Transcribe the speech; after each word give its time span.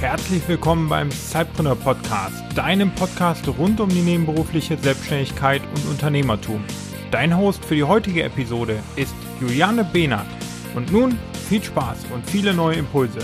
Herzlich 0.00 0.48
willkommen 0.48 0.88
beim 0.88 1.10
Zeitpreneur 1.10 1.76
Podcast, 1.76 2.42
deinem 2.54 2.94
Podcast 2.94 3.46
rund 3.48 3.80
um 3.80 3.88
die 3.88 4.00
nebenberufliche 4.00 4.78
Selbstständigkeit 4.78 5.62
und 5.74 5.90
Unternehmertum. 5.90 6.64
Dein 7.10 7.36
Host 7.36 7.64
für 7.64 7.74
die 7.74 7.84
heutige 7.84 8.22
Episode 8.22 8.82
ist 8.96 9.14
Juliane 9.40 9.84
Behnert. 9.84 10.26
Und 10.74 10.90
nun 10.90 11.18
viel 11.48 11.62
Spaß 11.62 12.06
und 12.14 12.28
viele 12.28 12.54
neue 12.54 12.76
Impulse. 12.76 13.18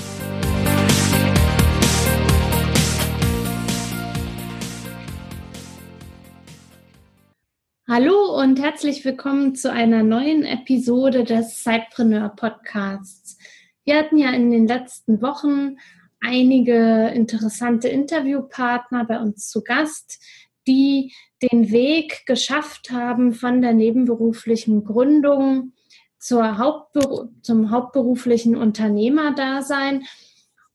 Herzlich 8.59 9.05
willkommen 9.05 9.55
zu 9.55 9.71
einer 9.71 10.03
neuen 10.03 10.45
Episode 10.45 11.23
des 11.23 11.63
Zeitpreneur 11.63 12.29
Podcasts. 12.31 13.39
Wir 13.85 13.97
hatten 13.97 14.19
ja 14.19 14.31
in 14.31 14.51
den 14.51 14.67
letzten 14.67 15.23
Wochen 15.23 15.77
einige 16.21 17.13
interessante 17.15 17.87
Interviewpartner 17.87 19.05
bei 19.05 19.21
uns 19.21 19.49
zu 19.49 19.63
Gast, 19.63 20.21
die 20.67 21.15
den 21.41 21.71
Weg 21.71 22.27
geschafft 22.27 22.91
haben 22.91 23.33
von 23.33 23.63
der 23.63 23.75
nebenberuflichen 23.75 24.85
Gründung 24.85 25.73
zur 26.19 26.59
Hauptberu 26.59 27.29
zum 27.43 27.71
hauptberuflichen 27.71 28.57
Unternehmerdasein 28.57 30.03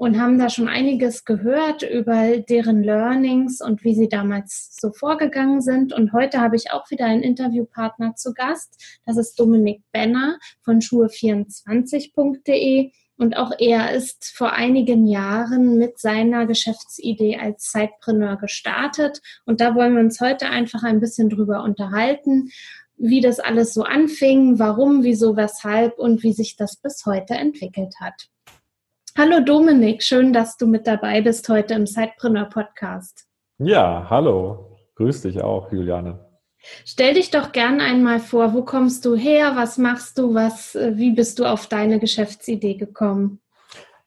und 0.04 0.20
haben 0.20 0.38
da 0.38 0.50
schon 0.50 0.68
einiges 0.68 1.24
gehört 1.24 1.82
über 1.82 2.38
deren 2.38 2.84
Learnings 2.84 3.62
und 3.62 3.86
wie 3.86 3.96
sie 3.96 4.10
damals 4.10 4.76
so 4.78 4.92
vorgegangen 4.92 5.62
sind. 5.62 5.94
Und 5.94 6.12
heute 6.12 6.42
habe 6.42 6.58
ich 6.58 6.72
auch 6.72 6.92
wieder 6.92 7.06
einen 7.06 7.24
Interviewpartner 7.24 8.14
zu 8.18 8.34
Gast. 8.34 9.00
Das 9.06 9.16
ist 9.16 9.40
Dominik 9.40 9.82
Benner 9.94 10.40
von 10.62 10.82
schuhe24.de. 10.82 12.92
Und 13.16 13.38
auch 13.38 13.54
er 13.58 13.94
ist 13.94 14.34
vor 14.36 14.52
einigen 14.52 15.08
Jahren 15.08 15.78
mit 15.78 15.98
seiner 16.00 16.48
Geschäftsidee 16.48 17.38
als 17.38 17.72
Zeitpreneur 17.72 18.36
gestartet. 18.36 19.22
Und 19.46 19.62
da 19.62 19.74
wollen 19.74 19.94
wir 19.94 20.02
uns 20.02 20.20
heute 20.20 20.50
einfach 20.50 20.84
ein 20.84 21.00
bisschen 21.00 21.30
drüber 21.30 21.64
unterhalten, 21.64 22.50
wie 22.98 23.22
das 23.22 23.40
alles 23.40 23.74
so 23.74 23.84
anfing, 23.84 24.60
warum, 24.60 25.06
wieso, 25.06 25.38
weshalb 25.38 25.98
und 25.98 26.24
wie 26.24 26.34
sich 26.34 26.58
das 26.58 26.76
bis 26.76 27.06
heute 27.06 27.36
entwickelt 27.36 27.96
hat. 28.02 28.33
Hallo 29.16 29.42
Dominik, 29.46 30.02
schön, 30.02 30.34
dass 30.34 30.58
du 30.58 30.66
mit 30.66 30.88
dabei 30.88 31.22
bist 31.22 31.48
heute 31.48 31.76
im 31.76 31.86
Zeitpreneur 31.86 32.46
Podcast. 32.46 33.28
Ja, 33.60 34.08
hallo. 34.10 34.76
Grüß 34.96 35.22
dich 35.22 35.40
auch, 35.40 35.72
Juliane. 35.72 36.20
Stell 36.84 37.14
dich 37.14 37.30
doch 37.30 37.52
gern 37.52 37.80
einmal 37.80 38.20
vor, 38.20 38.56
wo 38.56 38.64
kommst 38.64 39.06
du 39.06 39.16
her, 39.16 39.52
was 39.56 39.78
machst 39.78 40.18
du, 40.18 40.34
was, 40.34 40.74
äh, 40.74 40.94
wie 40.96 41.12
bist 41.12 41.38
du 41.38 41.46
auf 41.46 41.68
deine 41.68 42.00
Geschäftsidee 42.00 42.74
gekommen? 42.74 43.40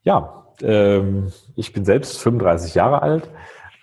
Ja, 0.03 0.48
ähm, 0.61 1.33
ich 1.55 1.73
bin 1.73 1.85
selbst 1.85 2.19
35 2.19 2.75
Jahre 2.75 3.01
alt. 3.01 3.31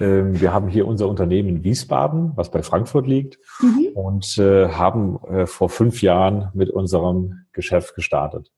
Ähm, 0.02 0.42
wir 0.42 0.52
haben 0.54 0.68
hier 0.68 0.86
unser 0.86 1.08
Unternehmen 1.08 1.48
in 1.48 1.64
Wiesbaden, 1.64 2.34
was 2.36 2.52
bei 2.52 2.64
Frankfurt 2.64 3.08
liegt, 3.08 3.40
mhm. 3.62 3.92
und 3.94 4.38
äh, 4.40 4.68
haben 4.68 5.24
äh, 5.30 5.46
vor 5.46 5.70
fünf 5.70 6.02
Jahren 6.02 6.50
mit 6.54 6.70
unserem 6.70 7.46
Geschäft 7.54 7.96
gestartet. 7.96 8.52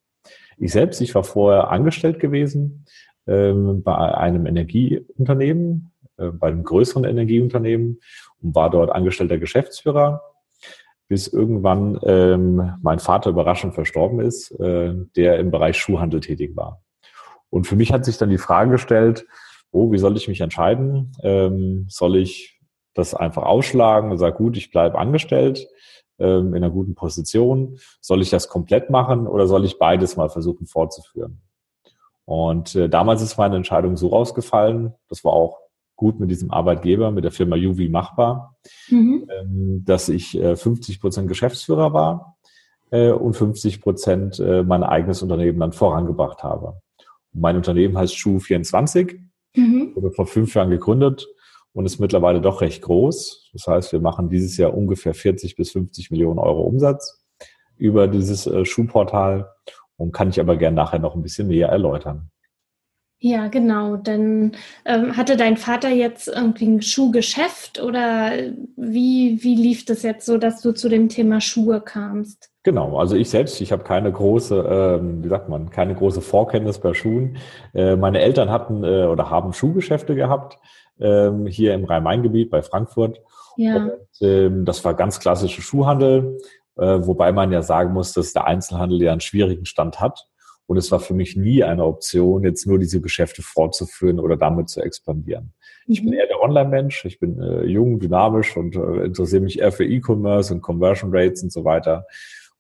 Ich 0.58 0.72
selbst, 0.72 1.02
ich 1.02 1.14
war 1.16 1.24
vorher 1.24 1.70
angestellt 1.70 2.20
gewesen 2.20 2.86
ähm, 3.28 3.84
bei 3.84 3.96
einem 3.96 4.46
Energieunternehmen, 4.46 5.92
äh, 6.18 6.28
bei 6.28 6.48
einem 6.48 6.64
größeren 6.64 7.04
Energieunternehmen 7.04 8.00
und 8.42 8.56
war 8.56 8.70
dort 8.70 8.92
angestellter 8.92 9.38
Geschäftsführer, 9.38 10.22
bis 11.08 11.28
irgendwann 11.28 12.00
ähm, 12.04 12.74
mein 12.82 13.00
Vater 13.00 13.30
überraschend 13.30 13.76
verstorben 13.76 14.20
ist, 14.20 14.52
äh, 14.60 14.94
der 15.16 15.40
im 15.40 15.52
Bereich 15.52 15.78
Schuhhandel 15.78 16.20
tätig 16.20 16.56
war. 16.56 16.82
Und 17.50 17.68
für 17.68 17.76
mich 17.76 17.92
hat 17.92 18.06
sich 18.06 18.18
dann 18.18 18.30
die 18.30 18.38
Frage 18.38 18.72
gestellt, 18.72 19.26
oh, 19.72 19.92
wie 19.92 19.98
soll 19.98 20.18
ich 20.18 20.28
mich 20.28 20.42
entscheiden? 20.42 21.12
Ähm, 21.22 21.86
soll 21.90 22.16
ich 22.16 22.60
das 22.94 23.14
einfach 23.14 23.44
ausschlagen 23.44 24.12
und 24.12 24.18
sage, 24.18 24.38
gut, 24.38 24.58
ich 24.58 24.72
bleibe 24.72 24.98
angestellt 24.98 25.68
ähm, 26.20 26.54
in 26.54 26.64
einer 26.64 26.72
guten 26.72 26.96
Position? 26.96 27.78
Soll 28.02 28.22
ich 28.22 28.30
das 28.30 28.50
komplett 28.50 28.90
machen 28.90 29.28
oder 29.28 29.48
soll 29.48 29.66
ich 29.66 29.80
beides 29.80 30.18
mal 30.18 30.30
versuchen 30.30 30.68
fortzuführen? 30.68 31.42
Und 32.26 32.76
äh, 32.76 32.90
damals 32.90 33.22
ist 33.22 33.38
meine 33.38 33.56
Entscheidung 33.56 33.98
so 33.98 34.08
rausgefallen, 34.08 34.94
das 35.10 35.24
war 35.24 35.34
auch 35.34 35.60
gut 35.96 36.20
mit 36.20 36.30
diesem 36.30 36.52
Arbeitgeber, 36.52 37.12
mit 37.12 37.24
der 37.24 37.32
Firma 37.32 37.56
Juvi 37.56 37.88
machbar, 37.88 38.56
mhm. 38.90 39.28
ähm, 39.30 39.84
dass 39.86 40.10
ich 40.10 40.36
äh, 40.38 40.56
50 40.56 41.00
Prozent 41.00 41.28
Geschäftsführer 41.28 41.94
war 41.94 42.38
äh, 42.92 43.12
und 43.12 43.36
50 43.36 43.82
Prozent 43.82 44.40
äh, 44.40 44.64
mein 44.64 44.84
eigenes 44.84 45.22
Unternehmen 45.22 45.60
dann 45.60 45.72
vorangebracht 45.72 46.44
habe. 46.44 46.82
Und 47.34 47.42
mein 47.42 47.56
Unternehmen 47.56 47.98
heißt 47.98 48.16
Schuh24, 48.16 49.20
mhm. 49.56 49.96
wurde 49.96 50.12
vor 50.12 50.26
fünf 50.26 50.54
Jahren 50.56 50.72
gegründet 50.72 51.28
und 51.76 51.86
ist 51.86 52.00
mittlerweile 52.00 52.40
doch 52.40 52.62
recht 52.62 52.82
groß. 52.82 53.50
Das 53.52 53.68
heißt, 53.68 53.92
wir 53.92 54.00
machen 54.00 54.30
dieses 54.30 54.56
Jahr 54.56 54.74
ungefähr 54.74 55.14
40 55.14 55.58
bis 55.58 55.72
50 55.72 56.10
Millionen 56.10 56.40
Euro 56.40 56.62
Umsatz 56.62 57.22
über 57.76 58.08
dieses 58.08 58.48
äh, 58.48 58.64
Schuhportal 58.64 59.52
und 59.98 60.14
kann 60.14 60.30
ich 60.30 60.40
aber 60.40 60.56
gerne 60.56 60.78
nachher 60.78 61.00
noch 61.00 61.16
ein 61.16 61.22
bisschen 61.22 61.50
näher 61.50 61.68
erläutern. 61.68 62.32
Ja, 63.20 63.48
genau. 63.48 63.96
Dann 63.96 64.52
ähm, 64.86 65.18
hatte 65.18 65.38
dein 65.38 65.58
Vater 65.58 65.90
jetzt 65.90 66.28
irgendwie 66.28 66.68
ein 66.68 66.82
Schuhgeschäft 66.82 67.82
oder 67.82 68.32
wie, 68.76 69.40
wie 69.42 69.56
lief 69.56 69.86
das 69.86 70.04
jetzt 70.04 70.26
so, 70.26 70.38
dass 70.38 70.62
du 70.62 70.74
zu 70.74 70.90
dem 70.90 71.10
Thema 71.10 71.42
Schuhe 71.42 71.82
kamst? 71.82 72.52
Genau, 72.64 72.98
also 72.98 73.16
ich 73.16 73.30
selbst, 73.30 73.62
ich 73.62 73.72
habe 73.72 73.84
keine 73.84 74.12
große, 74.12 75.00
ähm, 75.00 75.24
wie 75.24 75.30
sagt 75.30 75.50
man, 75.50 75.70
keine 75.70 75.96
große 75.96 76.22
Vorkenntnis 76.22 76.80
bei 76.80 76.94
Schuhen. 76.94 77.38
Äh, 77.74 77.96
meine 77.96 78.20
Eltern 78.20 78.50
hatten 78.50 78.84
äh, 78.84 79.06
oder 79.06 79.30
haben 79.30 79.54
Schuhgeschäfte 79.54 80.16
gehabt 80.16 80.58
ähm, 81.00 81.48
hier 81.48 81.74
im 81.74 81.86
Rhein-Main-Gebiet 81.86 82.50
bei 82.50 82.62
Frankfurt. 82.62 83.22
Ja. 83.58 83.78
Und, 83.78 83.92
ähm, 84.22 84.66
das 84.66 84.84
war 84.84 84.94
ganz 84.94 85.20
klassischer 85.20 85.62
Schuhhandel, 85.62 86.38
äh, 86.78 87.00
wobei 87.02 87.32
man 87.32 87.52
ja 87.52 87.62
sagen 87.62 87.94
muss, 87.94 88.14
dass 88.14 88.34
der 88.34 88.46
Einzelhandel 88.46 89.02
ja 89.02 89.12
einen 89.12 89.22
schwierigen 89.22 89.66
Stand 89.66 90.00
hat. 90.00 90.28
Und 90.68 90.78
es 90.78 90.92
war 90.92 91.00
für 91.00 91.14
mich 91.14 91.36
nie 91.36 91.64
eine 91.64 91.86
Option, 91.86 92.44
jetzt 92.44 92.66
nur 92.66 92.80
diese 92.80 93.00
Geschäfte 93.00 93.44
fortzuführen 93.44 94.20
oder 94.20 94.36
damit 94.36 94.70
zu 94.70 94.82
expandieren. 94.82 95.54
Mhm. 95.86 95.94
Ich 95.94 96.02
bin 96.02 96.10
mhm. 96.10 96.20
eher 96.20 96.28
der 96.28 96.42
Online-Mensch. 96.42 97.06
Ich 97.06 97.20
bin 97.20 97.40
äh, 97.40 97.66
jung, 97.66 98.00
dynamisch 98.00 98.58
und 98.58 98.76
äh, 98.76 99.06
interessiere 99.06 99.42
mich 99.42 99.60
eher 99.60 99.72
für 99.72 99.86
E-Commerce 99.86 100.54
und 100.54 100.62
Conversion 100.62 101.12
Rates 101.14 101.44
und 101.44 101.52
so 101.52 101.64
weiter. 101.64 102.08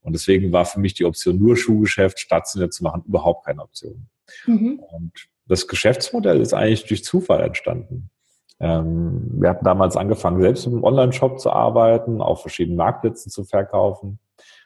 Und 0.01 0.13
deswegen 0.13 0.51
war 0.51 0.65
für 0.65 0.79
mich 0.79 0.93
die 0.93 1.05
Option, 1.05 1.39
nur 1.39 1.57
Schuhgeschäft 1.57 2.19
stationär 2.19 2.69
zu 2.69 2.83
machen, 2.83 3.03
überhaupt 3.07 3.45
keine 3.45 3.63
Option. 3.63 4.07
Mhm. 4.45 4.79
Und 4.79 5.11
das 5.47 5.67
Geschäftsmodell 5.67 6.41
ist 6.41 6.53
eigentlich 6.53 6.85
durch 6.85 7.03
Zufall 7.03 7.41
entstanden. 7.41 8.11
Ähm, 8.59 9.31
wir 9.41 9.49
hatten 9.49 9.65
damals 9.65 9.97
angefangen, 9.97 10.41
selbst 10.41 10.67
im 10.67 10.83
Online-Shop 10.83 11.39
zu 11.39 11.51
arbeiten, 11.51 12.21
auf 12.21 12.41
verschiedenen 12.41 12.77
Marktplätzen 12.77 13.31
zu 13.31 13.43
verkaufen, 13.43 14.19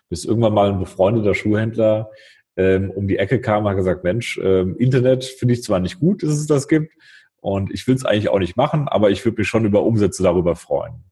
bis 0.09 0.25
irgendwann 0.25 0.53
mal 0.53 0.69
ein 0.69 0.79
befreundeter 0.79 1.33
Schuhhändler 1.33 2.11
ähm, 2.59 2.91
um 2.91 3.07
die 3.07 3.17
Ecke 3.17 3.39
kam, 3.39 3.67
hat 3.69 3.77
gesagt, 3.77 4.03
Mensch, 4.03 4.37
ähm, 4.43 4.75
Internet 4.77 5.23
finde 5.23 5.53
ich 5.53 5.63
zwar 5.63 5.79
nicht 5.79 5.99
gut, 5.99 6.23
dass 6.23 6.31
es 6.31 6.45
das 6.45 6.67
gibt 6.67 6.93
und 7.39 7.71
ich 7.71 7.87
will 7.87 7.95
es 7.95 8.03
eigentlich 8.03 8.27
auch 8.27 8.39
nicht 8.39 8.57
machen, 8.57 8.89
aber 8.89 9.11
ich 9.11 9.23
würde 9.23 9.39
mich 9.39 9.47
schon 9.47 9.63
über 9.63 9.83
Umsätze 9.83 10.23
darüber 10.23 10.57
freuen. 10.57 11.05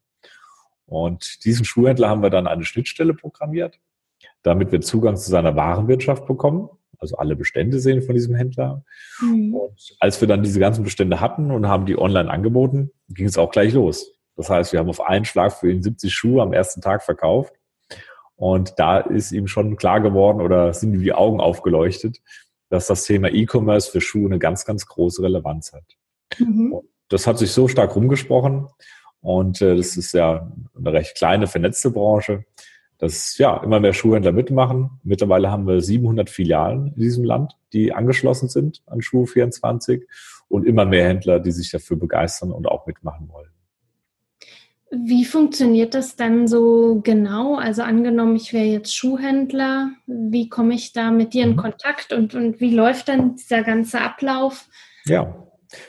Und 0.85 1.45
diesen 1.45 1.63
Schuhhändler 1.63 2.09
haben 2.09 2.21
wir 2.21 2.29
dann 2.29 2.47
eine 2.47 2.65
Schnittstelle 2.65 3.13
programmiert, 3.13 3.79
damit 4.43 4.73
wir 4.73 4.81
Zugang 4.81 5.15
zu 5.15 5.29
seiner 5.29 5.55
Warenwirtschaft 5.55 6.25
bekommen, 6.25 6.69
also 6.99 7.15
alle 7.15 7.37
Bestände 7.37 7.79
sehen 7.79 8.01
von 8.01 8.15
diesem 8.15 8.35
Händler. 8.35 8.83
Mhm. 9.21 9.55
Und 9.55 9.95
als 10.01 10.19
wir 10.19 10.27
dann 10.27 10.43
diese 10.43 10.59
ganzen 10.59 10.83
Bestände 10.83 11.21
hatten 11.21 11.51
und 11.51 11.67
haben 11.67 11.85
die 11.85 11.97
online 11.97 12.29
angeboten, 12.29 12.91
ging 13.07 13.27
es 13.27 13.37
auch 13.37 13.51
gleich 13.51 13.71
los. 13.71 14.11
Das 14.35 14.49
heißt, 14.49 14.73
wir 14.73 14.81
haben 14.81 14.89
auf 14.89 15.01
einen 15.01 15.23
Schlag 15.23 15.53
für 15.53 15.71
ihn 15.71 15.81
70 15.81 16.13
Schuhe 16.13 16.41
am 16.41 16.51
ersten 16.51 16.81
Tag 16.81 17.03
verkauft 17.03 17.53
und 18.37 18.75
da 18.77 18.99
ist 18.99 19.31
ihm 19.31 19.47
schon 19.47 19.75
klar 19.75 19.99
geworden 19.99 20.41
oder 20.41 20.73
sind 20.73 20.93
ihm 20.93 21.01
die 21.01 21.13
Augen 21.13 21.41
aufgeleuchtet, 21.41 22.19
dass 22.69 22.87
das 22.87 23.03
Thema 23.03 23.29
E-Commerce 23.29 23.91
für 23.91 23.99
Schuhe 23.99 24.27
eine 24.27 24.39
ganz, 24.39 24.63
ganz 24.63 24.85
große 24.85 25.23
Relevanz 25.23 25.73
hat. 25.73 25.97
Mhm. 26.37 26.79
Das 27.09 27.25
hat 27.25 27.39
sich 27.39 27.51
so 27.51 27.67
stark 27.67 27.95
rumgesprochen 27.95 28.67
und 29.21 29.61
äh, 29.61 29.75
das 29.75 29.97
ist 29.97 30.13
ja 30.13 30.51
eine 30.77 30.93
recht 30.93 31.17
kleine, 31.17 31.47
vernetzte 31.47 31.89
Branche, 31.89 32.45
dass 32.99 33.37
ja 33.37 33.57
immer 33.63 33.79
mehr 33.79 33.93
Schuhhändler 33.93 34.31
mitmachen. 34.31 34.99
Mittlerweile 35.03 35.49
haben 35.49 35.65
wir 35.65 35.81
700 35.81 36.29
Filialen 36.29 36.93
in 36.95 37.01
diesem 37.01 37.23
Land, 37.23 37.53
die 37.73 37.91
angeschlossen 37.93 38.49
sind 38.49 38.83
an 38.85 38.99
Schuh24 38.99 40.03
und 40.47 40.65
immer 40.65 40.85
mehr 40.85 41.07
Händler, 41.07 41.39
die 41.39 41.51
sich 41.51 41.71
dafür 41.71 41.97
begeistern 41.97 42.51
und 42.51 42.67
auch 42.67 42.85
mitmachen 42.85 43.29
wollen. 43.29 43.49
Wie 44.89 45.25
funktioniert 45.25 45.93
das 45.93 46.15
dann 46.15 46.47
so 46.47 47.01
genau? 47.03 47.55
Also 47.55 47.81
angenommen, 47.81 48.37
ich 48.37 48.53
wäre 48.53 48.65
jetzt 48.65 48.95
Schuhhändler, 48.95 49.91
wie 50.05 50.47
komme 50.47 50.75
ich 50.75 50.93
da 50.93 51.11
mit 51.11 51.33
dir 51.33 51.43
in 51.43 51.51
mhm. 51.51 51.57
Kontakt 51.57 52.13
und, 52.13 52.35
und 52.35 52.61
wie 52.61 52.73
läuft 52.73 53.09
dann 53.09 53.35
dieser 53.35 53.63
ganze 53.63 53.99
Ablauf? 53.99 54.65
Ja, 55.05 55.47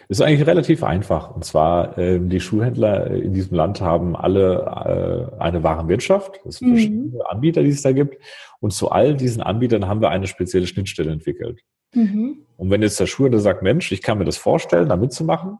Ist 0.08 0.20
eigentlich 0.20 0.46
relativ 0.46 0.82
einfach. 0.82 1.34
Und 1.34 1.44
zwar, 1.44 1.96
äh, 1.96 2.18
die 2.20 2.40
Schuhhändler 2.40 3.08
in 3.08 3.32
diesem 3.32 3.56
Land 3.56 3.80
haben 3.80 4.16
alle 4.16 5.30
äh, 5.38 5.40
eine 5.40 5.62
Warenwirtschaft. 5.62 6.40
Es 6.44 6.56
sind 6.56 6.68
mhm. 6.68 6.72
verschiedene 6.72 7.30
Anbieter, 7.30 7.62
die 7.62 7.68
es 7.68 7.82
da 7.82 7.92
gibt. 7.92 8.20
Und 8.60 8.72
zu 8.72 8.90
all 8.90 9.14
diesen 9.14 9.42
Anbietern 9.42 9.86
haben 9.86 10.00
wir 10.00 10.10
eine 10.10 10.26
spezielle 10.26 10.66
Schnittstelle 10.66 11.12
entwickelt. 11.12 11.60
Mhm. 11.94 12.38
Und 12.56 12.70
wenn 12.70 12.82
jetzt 12.82 12.98
der 12.98 13.06
Schuhhändler 13.06 13.40
sagt, 13.40 13.62
Mensch, 13.62 13.92
ich 13.92 14.02
kann 14.02 14.18
mir 14.18 14.24
das 14.24 14.36
vorstellen, 14.36 14.88
da 14.88 14.96
mitzumachen, 14.96 15.58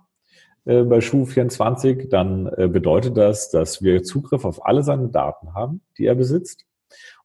äh, 0.69 0.83
bei 0.83 0.99
Schuh24, 0.99 2.11
dann 2.11 2.47
äh, 2.59 2.69
bedeutet 2.69 3.17
das, 3.17 3.51
dass 3.51 3.83
wir 3.83 4.03
Zugriff 4.03 4.45
auf 4.45 4.67
alle 4.67 4.83
seine 4.83 5.09
Daten 5.09 5.55
haben, 5.55 5.81
die 5.97 6.05
er 6.05 6.15
besitzt. 6.15 6.67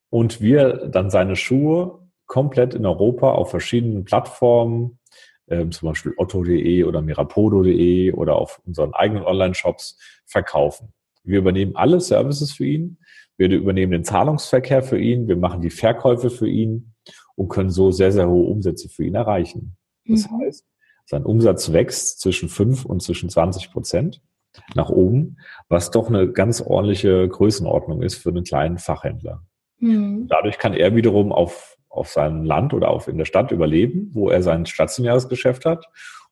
Und 0.10 0.40
wir 0.40 0.88
dann 0.88 1.10
seine 1.10 1.36
Schuhe 1.36 2.00
komplett 2.26 2.74
in 2.74 2.86
Europa 2.86 3.34
auf 3.34 3.50
verschiedenen 3.50 4.06
Plattformen, 4.06 4.98
ähm, 5.50 5.74
zum 5.74 5.90
Beispiel 5.90 6.14
otto.de 6.16 6.86
oder 6.86 7.02
mirapodo.de 7.02 8.14
oder 8.14 8.38
auf 8.38 8.62
unseren 8.66 8.94
eigenen 8.94 9.26
Online-Shops 9.26 10.00
verkaufen. 10.26 10.94
Wir 11.26 11.40
übernehmen 11.40 11.76
alle 11.76 12.00
Services 12.00 12.54
für 12.54 12.66
ihn. 12.66 12.98
Wir 13.36 13.50
übernehmen 13.50 13.92
den 13.92 14.04
Zahlungsverkehr 14.06 14.84
für 14.84 15.00
ihn. 15.00 15.28
Wir 15.28 15.36
machen 15.36 15.62
die 15.62 15.70
Verkäufe 15.70 16.30
für 16.30 16.48
ihn 16.48 16.94
und 17.36 17.50
können 17.50 17.72
so 17.72 17.92
sehr, 17.92 18.14
sehr 18.14 18.30
hohe 18.30 18.48
Umsätze 18.48 18.88
für 18.88 19.04
ihn 19.04 19.16
erreichen. 19.16 19.76
Das 20.06 20.30
mhm. 20.30 20.38
heißt, 20.40 20.66
sein 21.06 21.26
Umsatz 21.26 21.74
wächst 21.74 22.20
zwischen 22.20 22.50
5 22.50 22.86
und 22.86 23.02
zwischen 23.02 23.30
20 23.30 23.72
Prozent 23.72 24.22
nach 24.76 24.90
oben, 24.90 25.38
was 25.68 25.92
doch 25.92 26.10
eine 26.10 26.32
ganz 26.32 26.62
ordentliche 26.62 27.28
Größenordnung 27.28 28.02
ist 28.02 28.16
für 28.16 28.30
einen 28.30 28.44
kleinen 28.44 28.78
Fachhändler. 28.78 29.44
Mhm. 29.80 30.28
Dadurch 30.28 30.58
kann 30.58 30.74
er 30.74 30.96
wiederum 30.96 31.32
auf 31.32 31.74
auf 31.94 32.10
seinem 32.10 32.44
Land 32.44 32.74
oder 32.74 32.90
auf 32.90 33.08
in 33.08 33.18
der 33.18 33.26
Stadt 33.26 33.52
überleben, 33.52 34.10
wo 34.14 34.30
er 34.30 34.42
sein 34.42 34.66
stationäres 34.66 35.30
Geschäft 35.30 35.64
hat. 35.64 35.86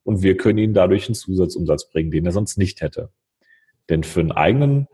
Und 0.04 0.24
wir 0.24 0.36
können 0.36 0.58
ihn 0.58 0.74
dadurch 0.74 1.08
einen 1.08 1.16
Zusatzumsatz 1.16 1.90
bringen, 1.90 2.10
den 2.10 2.26
er 2.26 2.32
sonst 2.32 2.58
nicht 2.58 2.82
hätte. 2.82 3.12
Denn 3.88 4.04
für 4.04 4.22
einen 4.22 4.32
eigenen 4.32 4.88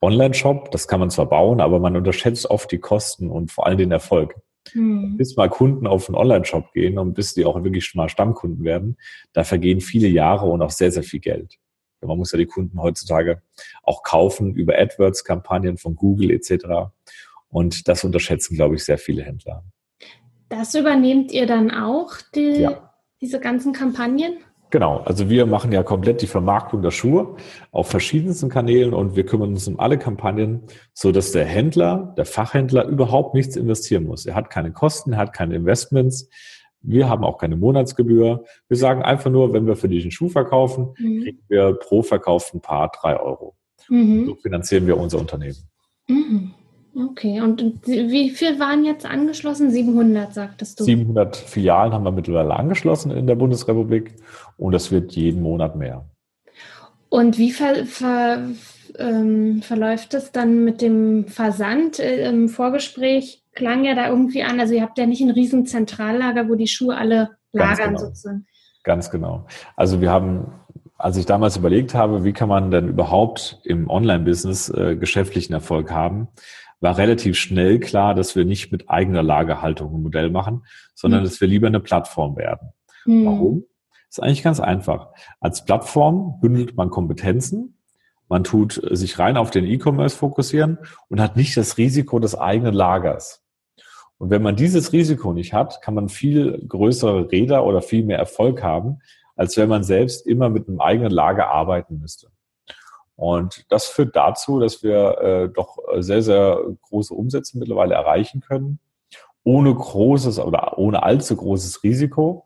Online-Shop, 0.00 0.70
das 0.70 0.88
kann 0.88 1.00
man 1.00 1.10
zwar 1.10 1.26
bauen, 1.26 1.60
aber 1.60 1.80
man 1.80 1.96
unterschätzt 1.96 2.48
oft 2.48 2.72
die 2.72 2.78
Kosten 2.78 3.30
und 3.30 3.52
vor 3.52 3.66
allem 3.66 3.76
den 3.76 3.92
Erfolg. 3.92 4.36
Hm. 4.72 5.16
Bis 5.16 5.36
mal 5.36 5.48
Kunden 5.48 5.86
auf 5.86 6.08
einen 6.08 6.16
Online-Shop 6.16 6.72
gehen 6.72 6.98
und 6.98 7.14
bis 7.14 7.34
die 7.34 7.44
auch 7.44 7.62
wirklich 7.62 7.94
mal 7.94 8.08
Stammkunden 8.08 8.64
werden, 8.64 8.96
da 9.32 9.44
vergehen 9.44 9.80
viele 9.80 10.08
Jahre 10.08 10.46
und 10.46 10.62
auch 10.62 10.70
sehr, 10.70 10.90
sehr 10.90 11.02
viel 11.02 11.20
Geld. 11.20 11.58
Man 12.00 12.18
muss 12.18 12.32
ja 12.32 12.38
die 12.38 12.46
Kunden 12.46 12.80
heutzutage 12.80 13.42
auch 13.82 14.02
kaufen 14.02 14.54
über 14.54 14.78
AdWords-Kampagnen 14.78 15.76
von 15.78 15.96
Google 15.96 16.30
etc. 16.30 16.90
Und 17.48 17.88
das 17.88 18.04
unterschätzen, 18.04 18.54
glaube 18.54 18.76
ich, 18.76 18.84
sehr 18.84 18.98
viele 18.98 19.22
Händler. 19.22 19.64
Das 20.48 20.74
übernehmt 20.74 21.32
ihr 21.32 21.46
dann 21.46 21.70
auch, 21.70 22.14
die, 22.34 22.60
ja. 22.60 22.92
diese 23.20 23.40
ganzen 23.40 23.72
Kampagnen? 23.72 24.38
Genau, 24.70 24.98
also 25.04 25.30
wir 25.30 25.46
machen 25.46 25.70
ja 25.70 25.84
komplett 25.84 26.22
die 26.22 26.26
Vermarktung 26.26 26.82
der 26.82 26.90
Schuhe 26.90 27.36
auf 27.70 27.88
verschiedensten 27.88 28.48
Kanälen 28.48 28.94
und 28.94 29.14
wir 29.14 29.24
kümmern 29.24 29.50
uns 29.50 29.68
um 29.68 29.78
alle 29.78 29.96
Kampagnen, 29.96 30.62
so 30.92 31.12
dass 31.12 31.30
der 31.30 31.44
Händler, 31.44 32.14
der 32.16 32.26
Fachhändler 32.26 32.84
überhaupt 32.86 33.34
nichts 33.34 33.54
investieren 33.54 34.04
muss. 34.04 34.26
Er 34.26 34.34
hat 34.34 34.50
keine 34.50 34.72
Kosten, 34.72 35.12
er 35.12 35.18
hat 35.18 35.32
keine 35.32 35.54
Investments. 35.54 36.28
Wir 36.82 37.08
haben 37.08 37.24
auch 37.24 37.38
keine 37.38 37.56
Monatsgebühr. 37.56 38.44
Wir 38.68 38.76
sagen 38.76 39.02
einfach 39.02 39.30
nur, 39.30 39.52
wenn 39.52 39.66
wir 39.66 39.76
für 39.76 39.88
dich 39.88 40.02
einen 40.02 40.10
Schuh 40.10 40.28
verkaufen, 40.28 40.94
mhm. 40.98 41.22
kriegen 41.22 41.42
wir 41.48 41.74
pro 41.74 42.02
verkauften 42.02 42.60
Paar 42.60 42.90
drei 42.90 43.18
Euro. 43.20 43.56
Mhm. 43.88 44.26
So 44.26 44.34
finanzieren 44.34 44.86
wir 44.86 44.96
unser 44.96 45.18
Unternehmen. 45.18 45.58
Mhm. 46.08 46.54
Okay, 46.98 47.42
und 47.42 47.62
wie 47.86 48.30
viel 48.30 48.58
waren 48.58 48.86
jetzt 48.86 49.04
angeschlossen? 49.04 49.70
700, 49.70 50.32
sagtest 50.32 50.80
du? 50.80 50.84
700 50.84 51.36
Filialen 51.36 51.92
haben 51.92 52.04
wir 52.04 52.10
mittlerweile 52.10 52.54
angeschlossen 52.56 53.10
in 53.10 53.26
der 53.26 53.34
Bundesrepublik 53.34 54.14
und 54.56 54.72
das 54.72 54.90
wird 54.90 55.12
jeden 55.12 55.42
Monat 55.42 55.76
mehr. 55.76 56.06
Und 57.10 57.36
wie 57.36 57.52
ver, 57.52 57.84
ver, 57.84 58.48
ähm, 58.98 59.60
verläuft 59.60 60.14
es 60.14 60.32
dann 60.32 60.64
mit 60.64 60.80
dem 60.80 61.26
Versand? 61.26 61.98
Äh, 61.98 62.30
Im 62.30 62.48
Vorgespräch 62.48 63.42
klang 63.54 63.84
ja 63.84 63.94
da 63.94 64.08
irgendwie 64.08 64.42
an, 64.42 64.58
also 64.58 64.72
ihr 64.72 64.82
habt 64.82 64.96
ja 64.96 65.04
nicht 65.04 65.20
ein 65.20 65.30
riesen 65.30 65.66
Zentrallager, 65.66 66.48
wo 66.48 66.54
die 66.54 66.66
Schuhe 66.66 66.96
alle 66.96 67.36
lagern 67.52 67.88
genau. 67.88 67.98
sozusagen. 67.98 68.46
Ganz 68.84 69.10
genau. 69.10 69.46
Also 69.76 70.00
wir 70.00 70.10
haben 70.10 70.46
als 70.98 71.16
ich 71.18 71.26
damals 71.26 71.56
überlegt 71.56 71.94
habe, 71.94 72.24
wie 72.24 72.32
kann 72.32 72.48
man 72.48 72.70
denn 72.70 72.88
überhaupt 72.88 73.60
im 73.64 73.90
Online-Business 73.90 74.70
äh, 74.70 74.96
geschäftlichen 74.96 75.52
Erfolg 75.52 75.90
haben, 75.90 76.28
war 76.80 76.98
relativ 76.98 77.36
schnell 77.36 77.80
klar, 77.80 78.14
dass 78.14 78.36
wir 78.36 78.44
nicht 78.44 78.70
mit 78.72 78.90
eigener 78.90 79.22
Lagerhaltung 79.22 79.94
ein 79.94 80.02
Modell 80.02 80.30
machen, 80.30 80.66
sondern 80.94 81.20
mhm. 81.20 81.24
dass 81.24 81.40
wir 81.40 81.48
lieber 81.48 81.66
eine 81.66 81.80
Plattform 81.80 82.36
werden. 82.36 82.72
Mhm. 83.04 83.26
Warum? 83.26 83.64
ist 84.16 84.22
eigentlich 84.22 84.42
ganz 84.42 84.60
einfach. 84.60 85.10
Als 85.40 85.64
Plattform 85.64 86.40
bündelt 86.40 86.76
man 86.76 86.90
Kompetenzen, 86.90 87.78
man 88.28 88.44
tut 88.44 88.80
sich 88.90 89.18
rein 89.18 89.36
auf 89.36 89.50
den 89.50 89.66
E-Commerce 89.66 90.16
fokussieren 90.16 90.78
und 91.08 91.20
hat 91.20 91.36
nicht 91.36 91.56
das 91.56 91.78
Risiko 91.78 92.18
des 92.18 92.36
eigenen 92.36 92.74
Lagers. 92.74 93.44
Und 94.18 94.30
wenn 94.30 94.42
man 94.42 94.56
dieses 94.56 94.92
Risiko 94.92 95.32
nicht 95.32 95.52
hat, 95.52 95.82
kann 95.82 95.94
man 95.94 96.08
viel 96.08 96.64
größere 96.66 97.30
Räder 97.30 97.64
oder 97.64 97.82
viel 97.82 98.04
mehr 98.04 98.18
Erfolg 98.18 98.62
haben, 98.62 99.00
als 99.36 99.56
wenn 99.56 99.68
man 99.68 99.84
selbst 99.84 100.26
immer 100.26 100.48
mit 100.48 100.66
einem 100.66 100.80
eigenen 100.80 101.12
Lager 101.12 101.48
arbeiten 101.50 101.98
müsste. 102.00 102.28
Und 103.16 103.64
das 103.70 103.86
führt 103.86 104.14
dazu, 104.14 104.60
dass 104.60 104.82
wir 104.82 105.18
äh, 105.18 105.48
doch 105.48 105.78
sehr, 105.98 106.22
sehr 106.22 106.60
große 106.82 107.14
Umsätze 107.14 107.58
mittlerweile 107.58 107.94
erreichen 107.94 108.40
können, 108.40 108.78
ohne 109.42 109.74
großes 109.74 110.38
oder 110.38 110.78
ohne 110.78 111.02
allzu 111.02 111.34
großes 111.36 111.82
Risiko. 111.82 112.44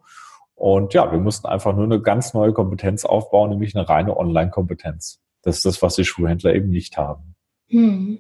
Und 0.55 0.95
ja, 0.95 1.11
wir 1.11 1.19
mussten 1.19 1.49
einfach 1.49 1.75
nur 1.75 1.85
eine 1.85 2.01
ganz 2.01 2.35
neue 2.35 2.53
Kompetenz 2.53 3.05
aufbauen, 3.05 3.51
nämlich 3.51 3.75
eine 3.75 3.89
reine 3.89 4.17
Online-Kompetenz. 4.17 5.21
Das 5.43 5.57
ist 5.57 5.65
das, 5.65 5.83
was 5.83 5.97
die 5.97 6.05
Schuhhändler 6.05 6.55
eben 6.55 6.71
nicht 6.71 6.97
haben. 6.97 7.35
Hm. 7.69 8.19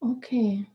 Okay. 0.00 0.66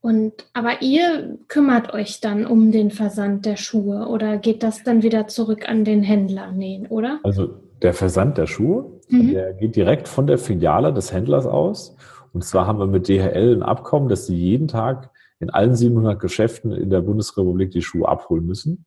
Und 0.00 0.48
aber 0.52 0.80
ihr 0.80 1.38
kümmert 1.48 1.92
euch 1.92 2.20
dann 2.20 2.46
um 2.46 2.70
den 2.70 2.90
Versand 2.90 3.44
der 3.44 3.56
Schuhe 3.56 4.06
oder 4.06 4.38
geht 4.38 4.62
das 4.62 4.84
dann 4.84 5.02
wieder 5.02 5.26
zurück 5.26 5.68
an 5.68 5.84
den 5.84 6.02
Händler 6.02 6.52
nähen, 6.52 6.86
oder? 6.86 7.18
Also 7.24 7.48
der 7.82 7.94
Versand 7.94 8.38
der 8.38 8.46
Schuhe, 8.46 8.97
mhm. 9.10 9.32
der 9.32 9.54
geht 9.54 9.76
direkt 9.76 10.08
von 10.08 10.26
der 10.26 10.38
Filiale 10.38 10.92
des 10.92 11.12
Händlers 11.12 11.46
aus. 11.46 11.96
Und 12.32 12.44
zwar 12.44 12.66
haben 12.66 12.78
wir 12.78 12.86
mit 12.86 13.08
DHL 13.08 13.54
ein 13.56 13.62
Abkommen, 13.62 14.08
dass 14.08 14.26
sie 14.26 14.36
jeden 14.36 14.68
Tag 14.68 15.10
in 15.40 15.50
allen 15.50 15.74
700 15.74 16.18
Geschäften 16.18 16.72
in 16.72 16.90
der 16.90 17.00
Bundesrepublik 17.00 17.70
die 17.70 17.82
Schuhe 17.82 18.08
abholen 18.08 18.44
müssen. 18.46 18.84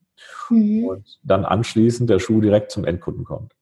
Mhm. 0.50 0.86
Und 0.86 1.20
dann 1.24 1.46
anschließend 1.46 2.10
der 2.10 2.20
Schuh 2.20 2.42
direkt 2.42 2.72
zum 2.72 2.86
Endkunden 2.86 3.24
kommt. 3.24 3.54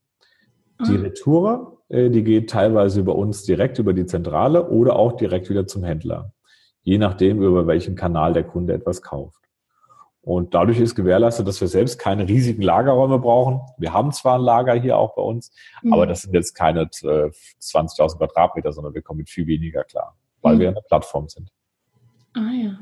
Die 0.88 0.98
ah. 0.98 1.02
Retour, 1.02 1.82
äh, 1.90 2.10
die 2.10 2.24
geht 2.24 2.50
teilweise 2.50 3.02
über 3.02 3.16
uns 3.16 3.44
direkt 3.44 3.80
über 3.80 3.94
die 3.94 4.06
Zentrale 4.06 4.70
oder 4.70 4.96
auch 4.96 5.14
direkt 5.14 5.50
wieder 5.50 5.68
zum 5.68 5.84
Händler. 5.84 6.34
Je 6.84 6.98
nachdem, 6.98 7.42
über 7.42 7.68
welchen 7.68 7.96
Kanal 7.96 8.34
der 8.34 8.44
Kunde 8.44 8.74
etwas 8.74 9.02
kauft. 9.02 9.40
Und 10.30 10.54
dadurch 10.54 10.80
ist 10.80 10.94
gewährleistet, 10.94 11.48
dass 11.48 11.60
wir 11.60 11.68
selbst 11.68 11.98
keine 11.98 12.28
riesigen 12.28 12.62
Lagerräume 12.62 13.18
brauchen. 13.18 13.62
Wir 13.80 13.94
haben 13.94 14.12
zwar 14.12 14.36
ein 14.36 14.44
Lager 14.44 14.76
hier 14.76 14.96
auch 14.96 15.16
bei 15.16 15.24
uns, 15.24 15.52
mhm. 15.82 15.92
aber 15.92 16.06
das 16.06 16.22
sind 16.22 16.36
jetzt 16.36 16.54
keine 16.54 16.84
20.000 16.84 18.16
Quadratmeter, 18.20 18.72
sondern 18.72 18.94
wir 18.94 19.02
kommen 19.02 19.18
mit 19.18 19.30
viel 19.32 19.48
weniger 19.48 19.84
klar, 19.84 20.16
weil 20.44 20.54
mhm. 20.54 20.60
wir 20.60 20.68
eine 20.68 20.82
Plattform 20.88 21.28
sind. 21.30 21.50
Ah 22.36 22.52
ja. 22.52 22.80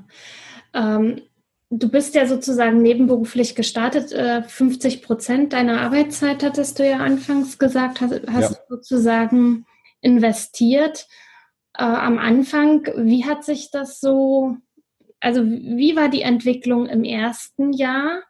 Ähm, 0.74 1.22
du 1.70 1.90
bist 1.90 2.16
ja 2.16 2.26
sozusagen 2.26 2.82
nebenberuflich 2.82 3.56
gestartet. 3.56 4.14
50 4.46 4.98
äh, 4.98 5.06
Prozent 5.06 5.54
deiner 5.54 5.80
Arbeitszeit 5.80 6.44
hattest 6.44 6.80
du 6.80 6.86
ja 6.86 6.98
anfangs 6.98 7.58
gesagt, 7.58 8.02
hast, 8.02 8.28
hast 8.30 8.56
ja. 8.56 8.60
sozusagen 8.68 9.66
investiert. 10.02 11.08
Äh, 11.78 11.84
am 11.84 12.18
Anfang, 12.18 12.86
wie 12.98 13.24
hat 13.24 13.46
sich 13.46 13.72
das 13.72 14.02
so 14.02 14.58
also 15.20 15.44
wie 15.44 15.96
war 15.96 16.10
die 16.10 16.22
Entwicklung 16.22 16.86
im 16.88 17.04
ersten 17.04 17.74
Jahr 17.74 18.22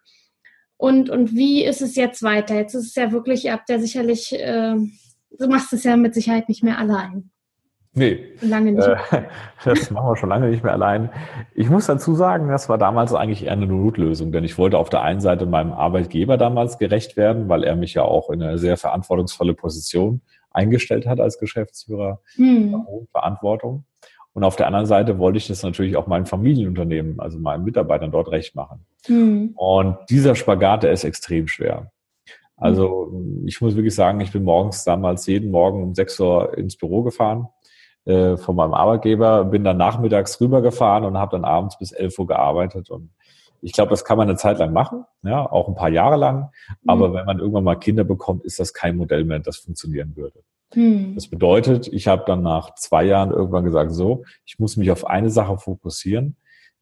und, 0.77 1.09
und 1.09 1.35
wie 1.35 1.63
ist 1.63 1.81
es 1.81 1.95
jetzt 1.95 2.23
weiter? 2.23 2.55
Jetzt 2.55 2.75
ist 2.75 2.87
es 2.87 2.95
ja 2.95 3.11
wirklich, 3.11 3.45
ihr 3.45 3.53
habt 3.53 3.69
ja 3.69 3.79
sicherlich, 3.79 4.33
äh, 4.33 4.75
du 4.75 5.47
machst 5.47 5.73
es 5.73 5.83
ja 5.83 5.97
mit 5.97 6.13
Sicherheit 6.13 6.47
nicht 6.49 6.63
mehr 6.63 6.77
allein. 6.77 7.31
Nee. 7.97 8.25
Lange 8.41 8.73
nicht. 8.73 8.87
Äh, 8.87 9.23
das 9.65 9.89
machen 9.89 10.07
wir 10.07 10.15
schon 10.15 10.29
lange 10.29 10.49
nicht 10.49 10.63
mehr 10.63 10.73
allein. 10.73 11.09
Ich 11.55 11.67
muss 11.67 11.87
dazu 11.87 12.13
sagen, 12.13 12.47
das 12.47 12.69
war 12.69 12.77
damals 12.77 13.13
eigentlich 13.13 13.45
eher 13.45 13.53
eine 13.53 13.65
Notlösung, 13.65 14.31
denn 14.31 14.43
ich 14.43 14.57
wollte 14.59 14.77
auf 14.77 14.89
der 14.89 15.01
einen 15.01 15.19
Seite 15.19 15.47
meinem 15.47 15.73
Arbeitgeber 15.73 16.37
damals 16.37 16.77
gerecht 16.77 17.17
werden, 17.17 17.49
weil 17.49 17.63
er 17.63 17.75
mich 17.75 17.95
ja 17.95 18.03
auch 18.03 18.29
in 18.29 18.43
eine 18.43 18.59
sehr 18.59 18.77
verantwortungsvolle 18.77 19.55
Position 19.55 20.21
eingestellt 20.51 21.07
hat 21.07 21.19
als 21.19 21.39
Geschäftsführer. 21.39 22.21
Hm. 22.35 22.85
Verantwortung. 23.11 23.85
Und 24.37 24.43
auf 24.43 24.55
der 24.55 24.67
anderen 24.67 24.85
Seite 24.85 25.17
wollte 25.17 25.39
ich 25.39 25.47
das 25.47 25.63
natürlich 25.63 25.97
auch 25.97 26.05
meinem 26.05 26.27
Familienunternehmen, 26.27 27.19
also 27.19 27.39
meinen 27.39 27.63
Mitarbeitern 27.63 28.11
dort 28.11 28.29
recht 28.29 28.53
machen. 28.53 28.85
Mhm. 29.07 29.53
Und 29.55 29.97
dieser 30.11 30.35
Spagat, 30.35 30.83
der 30.83 30.91
ist 30.91 31.05
extrem 31.05 31.47
schwer. 31.47 31.91
Also 32.55 33.19
ich 33.47 33.59
muss 33.61 33.75
wirklich 33.75 33.95
sagen, 33.95 34.21
ich 34.21 34.31
bin 34.31 34.43
morgens 34.43 34.83
damals 34.83 35.25
jeden 35.25 35.49
Morgen 35.49 35.81
um 35.81 35.95
6 35.95 36.19
Uhr 36.19 36.55
ins 36.55 36.77
Büro 36.77 37.01
gefahren 37.01 37.47
äh, 38.05 38.37
von 38.37 38.55
meinem 38.55 38.75
Arbeitgeber, 38.75 39.43
bin 39.43 39.63
dann 39.63 39.77
nachmittags 39.77 40.39
rübergefahren 40.39 41.03
und 41.05 41.17
habe 41.17 41.31
dann 41.31 41.43
abends 41.43 41.79
bis 41.79 41.91
11 41.91 42.19
Uhr 42.19 42.27
gearbeitet. 42.27 42.91
Und 42.91 43.09
Ich 43.61 43.73
glaube, 43.73 43.89
das 43.89 44.05
kann 44.05 44.19
man 44.19 44.29
eine 44.29 44.37
Zeit 44.37 44.59
lang 44.59 44.71
machen, 44.71 45.03
ja, 45.23 45.51
auch 45.51 45.67
ein 45.67 45.73
paar 45.73 45.89
Jahre 45.89 46.17
lang. 46.17 46.51
Mhm. 46.83 46.89
Aber 46.91 47.11
wenn 47.11 47.25
man 47.25 47.39
irgendwann 47.39 47.63
mal 47.63 47.79
Kinder 47.79 48.03
bekommt, 48.03 48.45
ist 48.45 48.59
das 48.59 48.71
kein 48.71 48.97
Modell 48.97 49.23
mehr, 49.23 49.39
das 49.39 49.57
funktionieren 49.57 50.15
würde. 50.15 50.43
Mhm. 50.75 51.15
Das 51.15 51.27
bedeutet, 51.27 51.87
ich 51.87 52.07
habe 52.07 52.23
dann 52.25 52.41
nach 52.41 52.75
zwei 52.75 53.05
Jahren 53.05 53.31
irgendwann 53.31 53.63
gesagt, 53.63 53.91
so, 53.91 54.23
ich 54.45 54.59
muss 54.59 54.77
mich 54.77 54.91
auf 54.91 55.07
eine 55.07 55.29
Sache 55.29 55.57
fokussieren. 55.57 56.35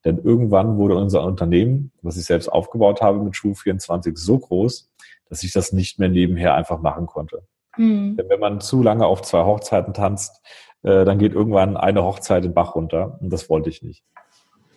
Denn 0.04 0.20
irgendwann 0.20 0.78
wurde 0.78 0.96
unser 0.96 1.24
Unternehmen, 1.24 1.92
was 2.02 2.18
ich 2.18 2.26
selbst 2.26 2.48
aufgebaut 2.48 3.02
habe 3.02 3.20
mit 3.20 3.36
Schuh 3.36 3.56
24, 3.56 4.16
so 4.18 4.38
groß, 4.38 4.92
dass 5.30 5.44
ich 5.44 5.52
das 5.52 5.72
nicht 5.72 5.98
mehr 5.98 6.10
nebenher 6.10 6.54
einfach 6.54 6.80
machen 6.80 7.08
konnte. 7.08 7.42
Mhm. 7.76 8.16
Denn 8.16 8.30
wenn 8.30 8.40
man 8.40 8.62
zu 8.62 8.84
lange 8.84 9.08
auf 9.08 9.24
zwei 9.24 9.44
Hochzeiten 9.44 9.94
tanzt, 9.94 10.42
äh, 10.84 11.06
dann 11.06 11.18
geht 11.18 11.34
irgendwann 11.34 11.76
eine 11.76 12.04
Hochzeit 12.04 12.44
den 12.44 12.54
Bach 12.54 12.76
runter. 12.76 13.18
Und 13.20 13.32
das 13.32 13.50
wollte 13.50 13.70
ich 13.70 13.82
nicht. 13.82 14.04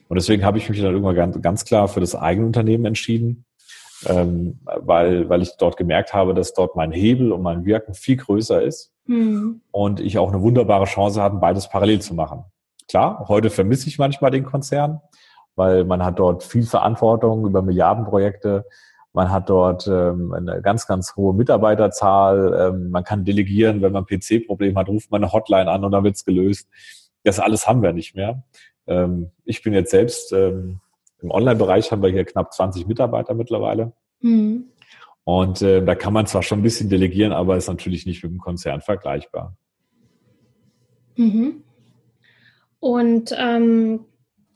Und 0.09 0.17
deswegen 0.17 0.45
habe 0.45 0.57
ich 0.57 0.71
mich 0.71 0.81
dann 0.81 0.93
irgendwann 0.93 1.15
ganz, 1.15 1.43
ganz 1.43 1.65
klar 1.67 1.89
für 1.89 2.01
das 2.01 2.15
eigene 2.15 2.47
Unternehmen 2.47 2.87
entschieden, 2.87 3.45
ähm, 4.07 4.61
weil, 4.65 5.29
weil 5.29 5.43
ich 5.43 5.51
dort 5.59 5.77
gemerkt 5.77 6.15
habe, 6.15 6.33
dass 6.33 6.55
dort 6.55 6.77
mein 6.77 6.93
Hebel 6.93 7.33
und 7.33 7.43
mein 7.43 7.67
Wirken 7.67 7.93
viel 7.93 8.17
größer 8.17 8.63
ist 8.63 8.95
mhm. 9.09 9.61
und 9.73 10.01
ich 10.01 10.19
auch 10.19 10.33
eine 10.33 10.41
wunderbare 10.41 10.85
Chance 10.85 11.21
hatte, 11.21 11.37
beides 11.37 11.69
parallel 11.69 12.01
zu 12.01 12.15
machen. 12.15 12.45
Klar, 12.89 13.27
heute 13.29 13.51
vermisse 13.51 13.89
ich 13.89 13.99
manchmal 13.99 14.31
den 14.31 14.45
Konzern, 14.45 15.01
weil 15.57 15.85
man 15.85 16.05
hat 16.05 16.19
dort 16.19 16.45
viel 16.45 16.65
Verantwortung 16.65 17.45
über 17.45 17.61
Milliardenprojekte. 17.61 18.65
Man 19.13 19.31
hat 19.31 19.51
dort 19.51 19.89
ähm, 19.89 20.33
eine 20.33 20.63
ganz, 20.63 20.87
ganz 20.87 21.17
hohe 21.17 21.35
Mitarbeiterzahl. 21.35 22.73
Ähm, 22.73 22.91
man 22.91 23.05
kann 23.05 23.25
delegieren. 23.25 23.83
Wenn 23.83 23.93
man 23.93 24.05
ein 24.05 24.21
PC-Problem 24.21 24.79
hat, 24.79 24.89
ruft 24.89 25.11
man 25.11 25.23
eine 25.23 25.33
Hotline 25.33 25.69
an 25.69 25.85
und 25.85 25.93
dann 25.93 26.05
wird's 26.05 26.25
gelöst. 26.25 26.69
Das 27.25 27.41
alles 27.41 27.67
haben 27.67 27.83
wir 27.83 27.93
nicht 27.93 28.15
mehr. 28.15 28.45
Ähm, 28.87 29.33
ich 29.45 29.63
bin 29.63 29.75
jetzt 29.75 29.91
selbst 29.91 30.33
ähm, 30.33 30.81
im 31.21 31.31
Online-Bereich 31.31 31.91
haben 31.91 32.03
wir 32.03 32.11
hier 32.11 32.25
knapp 32.25 32.53
20 32.53 32.87
Mitarbeiter 32.87 33.35
mittlerweile. 33.35 33.93
Mhm. 34.21 34.67
Und 35.29 35.61
äh, 35.61 35.85
da 35.85 35.95
kann 35.95 36.15
man 36.15 36.25
zwar 36.25 36.43
schon 36.43 36.61
ein 36.61 36.63
bisschen 36.63 36.89
delegieren, 36.89 37.33
aber 37.35 37.59
ist 37.59 37.69
natürlich 37.69 38.07
nicht 38.07 38.23
mit 38.23 38.33
dem 38.33 38.39
Konzern 38.39 38.81
vergleichbar. 38.81 39.55
Mhm. 41.17 41.65
Und 42.81 43.37
ähm, 43.39 44.07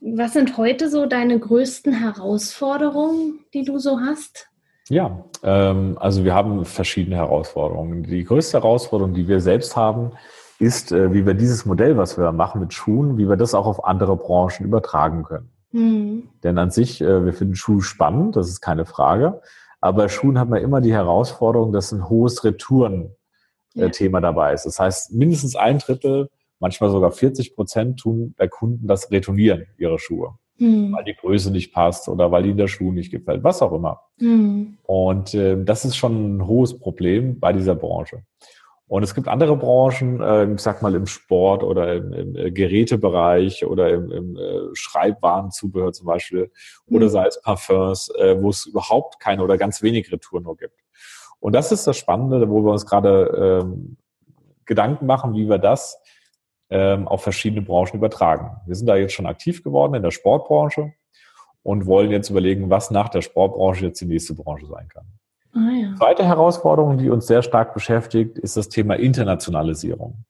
was 0.01 0.33
sind 0.33 0.57
heute 0.57 0.89
so 0.89 1.05
deine 1.05 1.37
größten 1.37 1.93
Herausforderungen, 1.93 3.41
die 3.53 3.65
du 3.65 3.77
so 3.77 3.99
hast? 3.99 4.49
Ja, 4.89 5.25
ähm, 5.43 5.95
also 5.99 6.23
wir 6.23 6.33
haben 6.33 6.65
verschiedene 6.65 7.17
Herausforderungen. 7.17 8.01
Die 8.01 8.23
größte 8.23 8.57
Herausforderung, 8.57 9.13
die 9.13 9.27
wir 9.27 9.41
selbst 9.41 9.75
haben, 9.75 10.13
ist, 10.57 10.91
äh, 10.91 11.13
wie 11.13 11.27
wir 11.27 11.35
dieses 11.35 11.67
Modell, 11.67 11.97
was 11.97 12.17
wir 12.17 12.31
machen 12.31 12.61
mit 12.61 12.73
Schuhen, 12.73 13.19
wie 13.19 13.29
wir 13.29 13.37
das 13.37 13.53
auch 13.53 13.67
auf 13.67 13.85
andere 13.85 14.17
Branchen 14.17 14.65
übertragen 14.65 15.21
können. 15.21 15.51
Mhm. 15.71 16.29
Denn 16.41 16.57
an 16.57 16.71
sich, 16.71 16.99
äh, 16.99 17.25
wir 17.25 17.33
finden 17.33 17.55
Schuhe 17.55 17.83
spannend, 17.83 18.35
das 18.35 18.49
ist 18.49 18.61
keine 18.61 18.85
Frage. 18.85 19.39
Aber 19.83 20.03
bei 20.03 20.07
Schuhen 20.07 20.39
hat 20.39 20.47
man 20.47 20.61
immer 20.61 20.79
die 20.79 20.93
Herausforderung, 20.93 21.73
dass 21.73 21.91
ein 21.91 22.07
hohes 22.07 22.45
Retouren-Thema 22.45 24.17
ja. 24.17 24.21
dabei 24.21 24.53
ist. 24.53 24.65
Das 24.65 24.79
heißt, 24.79 25.11
mindestens 25.11 25.57
ein 25.57 25.79
Drittel, 25.79 26.29
manchmal 26.59 26.89
sogar 26.89 27.11
40 27.11 27.53
Prozent 27.53 27.99
tun 27.99 28.33
bei 28.37 28.47
Kunden 28.47 28.87
das 28.87 29.11
Retournieren 29.11 29.65
ihrer 29.77 29.99
Schuhe. 29.99 30.35
Mhm. 30.57 30.93
Weil 30.93 31.03
die 31.03 31.15
Größe 31.15 31.51
nicht 31.51 31.73
passt 31.73 32.07
oder 32.07 32.31
weil 32.31 32.45
ihnen 32.45 32.55
der 32.55 32.69
Schuh 32.69 32.93
nicht 32.93 33.11
gefällt, 33.11 33.43
was 33.43 33.61
auch 33.61 33.73
immer. 33.73 33.99
Mhm. 34.19 34.77
Und 34.83 35.33
äh, 35.33 35.61
das 35.61 35.83
ist 35.83 35.97
schon 35.97 36.37
ein 36.37 36.47
hohes 36.47 36.79
Problem 36.79 37.41
bei 37.41 37.51
dieser 37.51 37.75
Branche. 37.75 38.23
Und 38.87 39.03
es 39.03 39.15
gibt 39.15 39.27
andere 39.27 39.55
Branchen, 39.55 40.21
äh, 40.21 40.53
ich 40.53 40.59
sag 40.59 40.81
mal 40.81 40.93
im 40.93 41.05
Sport 41.05 41.63
oder 41.63 41.95
im, 41.95 42.13
im 42.13 42.35
äh, 42.35 42.51
Gerätebereich 42.51 43.65
oder 43.65 43.89
im, 43.89 44.11
im 44.11 44.35
äh, 44.35 44.59
Schreibwarenzubehör 44.73 45.93
zum 45.93 46.05
Beispiel 46.05 46.51
oder 46.85 47.05
mhm. 47.05 47.09
sei 47.09 47.27
es 47.27 47.41
Parfums, 47.41 48.09
äh, 48.17 48.41
wo 48.41 48.49
es 48.49 48.65
überhaupt 48.65 49.19
keine 49.19 49.43
oder 49.43 49.57
ganz 49.57 49.81
wenig 49.81 50.11
Retouren 50.11 50.43
nur 50.43 50.57
gibt. 50.57 50.79
Und 51.39 51.53
das 51.53 51.71
ist 51.71 51.87
das 51.87 51.97
Spannende, 51.97 52.49
wo 52.49 52.61
wir 52.61 52.71
uns 52.71 52.85
gerade 52.85 53.61
ähm, 53.63 53.97
Gedanken 54.65 55.05
machen, 55.05 55.33
wie 55.33 55.49
wir 55.49 55.57
das 55.57 55.97
ähm, 56.69 57.07
auf 57.07 57.23
verschiedene 57.23 57.61
Branchen 57.61 57.97
übertragen. 57.97 58.57
Wir 58.65 58.75
sind 58.75 58.87
da 58.87 58.95
jetzt 58.95 59.13
schon 59.13 59.25
aktiv 59.25 59.63
geworden 59.63 59.93
in 59.93 60.03
der 60.03 60.11
Sportbranche 60.11 60.93
und 61.61 61.85
wollen 61.85 62.11
jetzt 62.11 62.29
überlegen, 62.29 62.69
was 62.69 62.91
nach 62.91 63.09
der 63.09 63.21
Sportbranche 63.21 63.87
jetzt 63.87 64.01
die 64.01 64.05
nächste 64.05 64.35
Branche 64.35 64.67
sein 64.67 64.87
kann. 64.87 65.05
Ah, 65.53 65.71
ja. 65.71 65.95
Zweite 65.97 66.25
Herausforderung, 66.25 66.97
die 66.97 67.09
uns 67.09 67.27
sehr 67.27 67.43
stark 67.43 67.73
beschäftigt, 67.73 68.39
ist 68.39 68.57
das 68.57 68.69
Thema 68.69 68.95
Internationalisierung. 68.95 70.25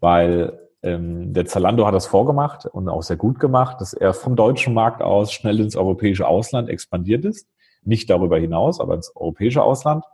Weil 0.00 0.58
ähm, 0.82 1.32
der 1.32 1.46
Zalando 1.46 1.86
hat 1.86 1.94
das 1.94 2.06
vorgemacht 2.06 2.66
und 2.66 2.88
auch 2.88 3.02
sehr 3.02 3.16
gut 3.16 3.40
gemacht, 3.40 3.80
dass 3.80 3.92
er 3.94 4.14
vom 4.14 4.36
deutschen 4.36 4.74
Markt 4.74 5.02
aus 5.02 5.32
schnell 5.32 5.58
ins 5.60 5.76
europäische 5.76 6.26
Ausland 6.26 6.68
expandiert 6.68 7.24
ist. 7.24 7.48
Nicht 7.82 8.08
darüber 8.10 8.38
hinaus, 8.38 8.80
aber 8.80 8.94
ins 8.94 9.14
europäische 9.16 9.62
Ausland. 9.62 10.04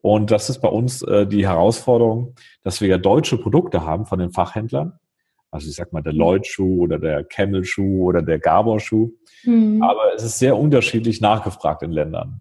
Und 0.00 0.30
das 0.30 0.50
ist 0.50 0.60
bei 0.60 0.68
uns 0.68 1.02
äh, 1.02 1.26
die 1.26 1.46
Herausforderung, 1.46 2.34
dass 2.64 2.80
wir 2.80 2.88
ja 2.88 2.98
deutsche 2.98 3.38
Produkte 3.38 3.84
haben 3.84 4.06
von 4.06 4.18
den 4.18 4.32
Fachhändlern. 4.32 4.98
Also 5.50 5.68
ich 5.68 5.76
sag 5.76 5.92
mal 5.92 6.02
der 6.02 6.14
Lloyd-Schuh 6.14 6.82
oder 6.82 6.98
der 6.98 7.24
Camel-Schuh 7.24 8.04
oder 8.04 8.22
der 8.22 8.38
Gabor-Schuh. 8.38 9.10
Mhm. 9.44 9.82
Aber 9.82 10.14
es 10.16 10.24
ist 10.24 10.38
sehr 10.38 10.56
unterschiedlich 10.56 11.20
nachgefragt 11.20 11.82
in 11.82 11.92
Ländern. 11.92 12.40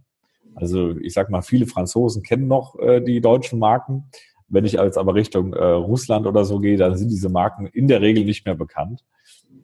Also 0.55 0.97
ich 0.97 1.13
sag 1.13 1.29
mal, 1.29 1.41
viele 1.41 1.65
Franzosen 1.65 2.23
kennen 2.23 2.47
noch 2.47 2.77
äh, 2.79 3.01
die 3.01 3.21
deutschen 3.21 3.59
Marken. 3.59 4.09
Wenn 4.47 4.65
ich 4.65 4.73
jetzt 4.73 4.97
aber 4.97 5.15
Richtung 5.15 5.53
äh, 5.53 5.63
Russland 5.63 6.27
oder 6.27 6.43
so 6.43 6.59
gehe, 6.59 6.77
dann 6.77 6.97
sind 6.97 7.09
diese 7.09 7.29
Marken 7.29 7.67
in 7.67 7.87
der 7.87 8.01
Regel 8.01 8.25
nicht 8.25 8.45
mehr 8.45 8.55
bekannt. 8.55 9.05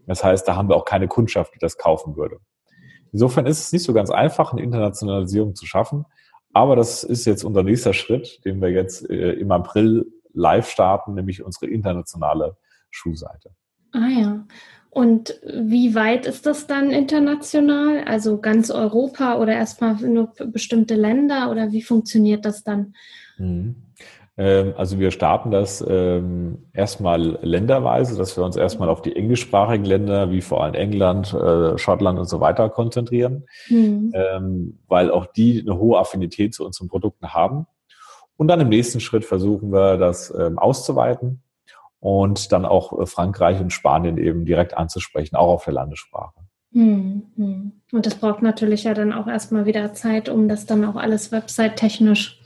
Das 0.06 0.24
heißt, 0.24 0.48
da 0.48 0.56
haben 0.56 0.70
wir 0.70 0.76
auch 0.76 0.86
keine 0.86 1.08
Kundschaft, 1.08 1.54
die 1.54 1.60
das 1.60 1.78
kaufen 1.78 2.16
würde. 2.16 2.40
Insofern 3.12 3.46
ist 3.46 3.60
es 3.60 3.74
nicht 3.74 3.84
so 3.84 3.94
ganz 3.94 4.10
einfach, 4.10 4.54
eine 4.54 4.62
Internationalisierung 4.62 5.56
zu 5.56 5.66
schaffen. 5.66 6.06
Aber 6.54 6.76
das 6.76 7.04
ist 7.04 7.26
jetzt 7.26 7.44
unser 7.44 7.64
nächster 7.64 7.94
Schritt, 7.94 8.44
den 8.46 8.62
wir 8.62 8.70
jetzt 8.70 9.10
äh, 9.10 9.34
im 9.34 9.52
April 9.52 10.06
live 10.34 10.70
starten, 10.70 11.14
nämlich 11.14 11.44
unsere 11.44 11.68
internationale 11.68 12.58
Schuhseite. 12.90 13.52
Ah 13.92 14.08
ja. 14.08 14.46
Und 14.90 15.40
wie 15.46 15.94
weit 15.94 16.26
ist 16.26 16.46
das 16.48 16.66
dann 16.66 16.90
international? 16.90 18.04
Also 18.06 18.40
ganz 18.40 18.72
Europa 18.72 19.38
oder 19.38 19.54
erstmal 19.54 19.96
nur 19.96 20.34
bestimmte 20.48 20.96
Länder 20.96 21.52
oder 21.52 21.72
wie 21.72 21.84
funktioniert 21.84 22.46
das 22.46 22.64
dann? 22.64 22.96
Mhm. 23.38 23.76
Ähm, 24.38 24.74
also 24.78 25.00
wir 25.00 25.12
starten 25.12 25.52
das 25.52 25.86
ähm, 25.88 26.70
erstmal 26.74 27.38
länderweise, 27.44 28.18
dass 28.18 28.38
wir 28.38 28.44
uns 28.44 28.56
erstmal 28.56 28.90
auf 28.90 29.02
die 29.02 29.16
englischsprachigen 29.16 29.86
Länder 29.86 30.32
wie 30.32 30.42
vor 30.42 30.64
allem 30.64 30.76
England, 30.76 31.34
äh, 31.34 31.78
Schottland 31.78 32.20
und 32.20 32.30
so 32.30 32.40
weiter 32.40 32.70
konzentrieren, 32.70 33.46
mhm. 33.70 34.12
ähm, 34.16 34.80
weil 34.88 35.12
auch 35.12 35.26
die 35.28 35.62
eine 35.62 35.78
hohe 35.78 36.00
Affinität 36.00 36.54
zu 36.54 36.66
unseren 36.66 36.88
Produkten 36.88 37.34
haben. 37.34 37.68
Und 38.36 38.48
dann 38.48 38.62
im 38.62 38.70
nächsten 38.70 39.00
Schritt 39.00 39.26
versuchen 39.26 39.72
wir 39.72 39.98
das 39.98 40.34
ähm, 40.36 40.60
auszuweiten 40.60 41.42
und 42.00 42.52
dann 42.52 42.66
auch 42.66 43.00
äh, 43.00 43.06
Frankreich 43.06 43.60
und 43.60 43.72
Spanien 43.72 44.18
eben 44.18 44.46
direkt 44.46 44.78
anzusprechen, 44.78 45.36
auch 45.36 45.50
auf 45.50 45.66
der 45.66 45.74
Landessprache. 45.74 46.40
Hm, 46.74 47.24
hm. 47.36 47.72
Und 47.92 48.06
das 48.06 48.16
braucht 48.16 48.42
natürlich 48.42 48.84
ja 48.84 48.94
dann 48.94 49.14
auch 49.14 49.28
erstmal 49.28 49.66
wieder 49.66 49.94
Zeit, 49.94 50.30
um 50.30 50.48
das 50.48 50.66
dann 50.66 50.86
auch 50.86 50.96
alles 50.96 51.32
website-technisch. 51.32 52.42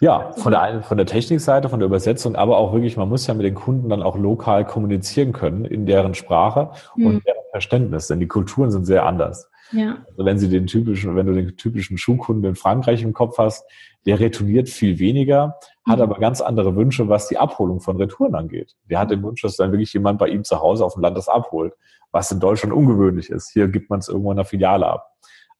Ja, 0.00 0.32
von 0.32 0.52
der, 0.52 0.82
von 0.82 0.96
der 0.96 1.06
Technikseite, 1.06 1.68
von 1.68 1.78
der 1.78 1.86
Übersetzung, 1.86 2.34
aber 2.36 2.56
auch 2.56 2.72
wirklich, 2.72 2.96
man 2.96 3.08
muss 3.08 3.26
ja 3.26 3.34
mit 3.34 3.44
den 3.44 3.54
Kunden 3.54 3.90
dann 3.90 4.02
auch 4.02 4.16
lokal 4.16 4.64
kommunizieren 4.64 5.32
können 5.32 5.64
in 5.64 5.84
deren 5.86 6.14
Sprache 6.14 6.70
hm. 6.94 7.06
und 7.06 7.26
deren 7.26 7.38
Verständnis, 7.50 8.08
denn 8.08 8.20
die 8.20 8.28
Kulturen 8.28 8.70
sind 8.70 8.86
sehr 8.86 9.04
anders. 9.04 9.50
Ja. 9.72 10.04
Also 10.10 10.24
wenn 10.24 10.38
sie 10.38 10.48
den 10.48 10.66
typischen, 10.66 11.14
wenn 11.16 11.26
du 11.26 11.34
den 11.34 11.56
typischen 11.56 11.98
Schuhkunden 11.98 12.44
in 12.44 12.54
Frankreich 12.54 13.02
im 13.02 13.12
Kopf 13.12 13.38
hast, 13.38 13.64
der 14.06 14.20
retourniert 14.20 14.68
viel 14.68 14.98
weniger, 14.98 15.56
hat 15.86 15.96
mhm. 15.98 16.02
aber 16.02 16.18
ganz 16.18 16.40
andere 16.40 16.76
Wünsche, 16.76 17.08
was 17.08 17.28
die 17.28 17.38
Abholung 17.38 17.80
von 17.80 17.96
Retouren 17.96 18.34
angeht. 18.34 18.76
Der 18.88 19.00
hat 19.00 19.10
den 19.10 19.22
Wunsch, 19.22 19.42
dass 19.42 19.56
dann 19.56 19.72
wirklich 19.72 19.92
jemand 19.92 20.18
bei 20.18 20.28
ihm 20.28 20.44
zu 20.44 20.60
Hause 20.60 20.84
auf 20.84 20.94
dem 20.94 21.02
Land 21.02 21.16
das 21.16 21.28
abholt, 21.28 21.74
was 22.10 22.30
in 22.30 22.40
Deutschland 22.40 22.74
ungewöhnlich 22.74 23.30
ist. 23.30 23.50
Hier 23.52 23.68
gibt 23.68 23.90
man 23.90 23.98
es 23.98 24.08
irgendwo 24.08 24.30
in 24.30 24.36
der 24.36 24.46
Filiale 24.46 24.86
ab. 24.86 25.10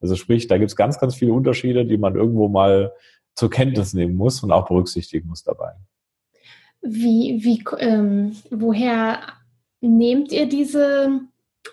Also 0.00 0.14
sprich, 0.14 0.46
da 0.46 0.58
gibt 0.58 0.70
es 0.70 0.76
ganz, 0.76 0.98
ganz 0.98 1.14
viele 1.16 1.32
Unterschiede, 1.32 1.84
die 1.84 1.98
man 1.98 2.14
irgendwo 2.14 2.48
mal 2.48 2.92
zur 3.34 3.50
Kenntnis 3.50 3.94
nehmen 3.94 4.16
muss 4.16 4.42
und 4.42 4.52
auch 4.52 4.66
berücksichtigen 4.66 5.28
muss 5.28 5.42
dabei. 5.42 5.72
Wie, 6.80 7.40
wie, 7.42 7.64
ähm, 7.78 8.36
woher 8.50 9.18
nehmt 9.80 10.32
ihr 10.32 10.48
diese 10.48 11.20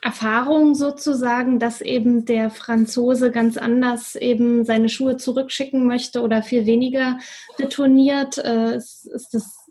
Erfahrung 0.01 0.75
sozusagen, 0.75 1.59
dass 1.59 1.81
eben 1.81 2.25
der 2.25 2.49
Franzose 2.49 3.31
ganz 3.31 3.57
anders 3.57 4.15
eben 4.15 4.65
seine 4.65 4.89
Schuhe 4.89 5.17
zurückschicken 5.17 5.85
möchte 5.87 6.21
oder 6.21 6.43
viel 6.43 6.65
weniger 6.65 7.19
retourniert? 7.59 8.37
Äh, 8.37 8.77
ist, 8.77 9.29
das 9.31 9.65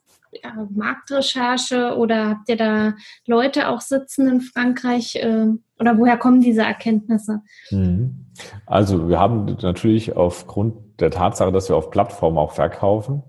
Marktrecherche 0.71 1.97
oder 1.97 2.31
habt 2.31 2.49
ihr 2.49 2.57
da 2.57 2.95
Leute 3.27 3.69
auch 3.69 3.81
sitzen 3.81 4.29
in 4.29 4.41
Frankreich? 4.41 5.17
Äh, 5.17 5.47
oder 5.79 5.99
woher 5.99 6.17
kommen 6.17 6.41
diese 6.41 6.63
Erkenntnisse? 6.63 7.41
Mhm. 7.71 8.27
Also 8.67 9.09
wir 9.09 9.19
haben 9.19 9.57
natürlich 9.63 10.17
aufgrund 10.17 11.01
der 11.01 11.11
Tatsache, 11.11 11.53
dass 11.53 11.69
wir 11.69 11.77
auf 11.77 11.91
Plattformen 11.91 12.39
auch 12.39 12.53
verkaufen, 12.53 13.23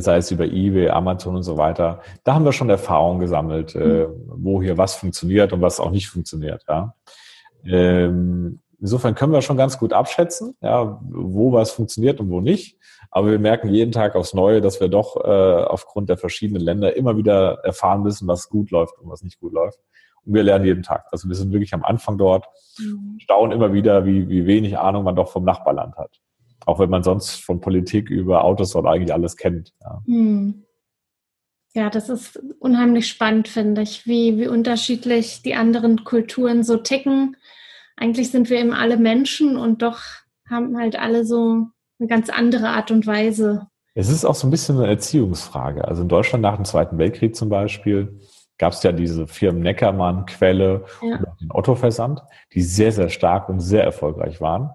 sei 0.00 0.16
es 0.16 0.30
über 0.30 0.44
eBay, 0.44 0.88
Amazon 0.88 1.36
und 1.36 1.42
so 1.42 1.56
weiter. 1.56 2.00
Da 2.24 2.34
haben 2.34 2.44
wir 2.44 2.52
schon 2.52 2.70
Erfahrungen 2.70 3.20
gesammelt, 3.20 3.74
äh, 3.74 4.06
mhm. 4.06 4.32
wo 4.36 4.62
hier 4.62 4.78
was 4.78 4.94
funktioniert 4.94 5.52
und 5.52 5.60
was 5.60 5.80
auch 5.80 5.90
nicht 5.90 6.08
funktioniert. 6.08 6.64
Ja. 6.68 6.94
Ähm, 7.64 8.60
insofern 8.80 9.14
können 9.14 9.32
wir 9.32 9.42
schon 9.42 9.56
ganz 9.56 9.78
gut 9.78 9.92
abschätzen, 9.92 10.56
ja, 10.60 11.00
wo 11.02 11.52
was 11.52 11.70
funktioniert 11.72 12.20
und 12.20 12.30
wo 12.30 12.40
nicht. 12.40 12.78
Aber 13.10 13.30
wir 13.30 13.38
merken 13.38 13.68
jeden 13.68 13.92
Tag 13.92 14.16
aufs 14.16 14.32
Neue, 14.32 14.60
dass 14.60 14.80
wir 14.80 14.88
doch 14.88 15.16
äh, 15.16 15.64
aufgrund 15.64 16.08
der 16.08 16.16
verschiedenen 16.16 16.62
Länder 16.62 16.96
immer 16.96 17.16
wieder 17.16 17.58
erfahren 17.62 18.02
müssen, 18.02 18.26
was 18.26 18.48
gut 18.48 18.70
läuft 18.70 18.98
und 18.98 19.10
was 19.10 19.22
nicht 19.22 19.38
gut 19.38 19.52
läuft. 19.52 19.78
Und 20.24 20.34
wir 20.34 20.42
lernen 20.42 20.64
jeden 20.64 20.82
Tag. 20.82 21.06
Also 21.10 21.28
wir 21.28 21.34
sind 21.34 21.52
wirklich 21.52 21.74
am 21.74 21.84
Anfang 21.84 22.16
dort, 22.16 22.46
mhm. 22.78 23.18
staunen 23.18 23.52
immer 23.52 23.72
wieder, 23.72 24.06
wie, 24.06 24.28
wie 24.28 24.46
wenig 24.46 24.78
Ahnung 24.78 25.04
man 25.04 25.16
doch 25.16 25.30
vom 25.30 25.44
Nachbarland 25.44 25.96
hat. 25.96 26.20
Auch 26.66 26.78
wenn 26.78 26.90
man 26.90 27.02
sonst 27.02 27.36
von 27.36 27.60
Politik 27.60 28.10
über 28.10 28.44
Autos 28.44 28.72
dort 28.72 28.86
eigentlich 28.86 29.12
alles 29.12 29.36
kennt. 29.36 29.72
Ja. 29.80 30.02
Mhm. 30.06 30.64
Ja, 31.74 31.88
das 31.88 32.10
ist 32.10 32.38
unheimlich 32.58 33.08
spannend, 33.08 33.48
finde 33.48 33.80
ich, 33.80 34.06
wie, 34.06 34.38
wie 34.38 34.46
unterschiedlich 34.46 35.40
die 35.42 35.54
anderen 35.54 36.04
Kulturen 36.04 36.64
so 36.64 36.76
ticken. 36.76 37.36
Eigentlich 37.96 38.30
sind 38.30 38.50
wir 38.50 38.58
eben 38.58 38.74
alle 38.74 38.98
Menschen 38.98 39.56
und 39.56 39.80
doch 39.80 40.00
haben 40.50 40.76
halt 40.76 40.98
alle 40.98 41.24
so 41.24 41.68
eine 41.98 42.08
ganz 42.08 42.28
andere 42.28 42.68
Art 42.68 42.90
und 42.90 43.06
Weise. 43.06 43.68
Es 43.94 44.10
ist 44.10 44.24
auch 44.24 44.34
so 44.34 44.46
ein 44.46 44.50
bisschen 44.50 44.78
eine 44.78 44.88
Erziehungsfrage. 44.88 45.86
Also 45.86 46.02
in 46.02 46.08
Deutschland 46.08 46.42
nach 46.42 46.56
dem 46.56 46.64
Zweiten 46.64 46.98
Weltkrieg 46.98 47.36
zum 47.36 47.48
Beispiel 47.48 48.20
gab 48.58 48.72
es 48.72 48.82
ja 48.82 48.92
diese 48.92 49.26
Firmen 49.26 49.62
Neckermann, 49.62 50.26
Quelle 50.26 50.84
ja. 51.02 51.16
und 51.16 51.40
den 51.40 51.50
Otto-Versand, 51.50 52.22
die 52.52 52.62
sehr, 52.62 52.92
sehr 52.92 53.08
stark 53.08 53.48
und 53.48 53.60
sehr 53.60 53.82
erfolgreich 53.82 54.40
waren. 54.40 54.70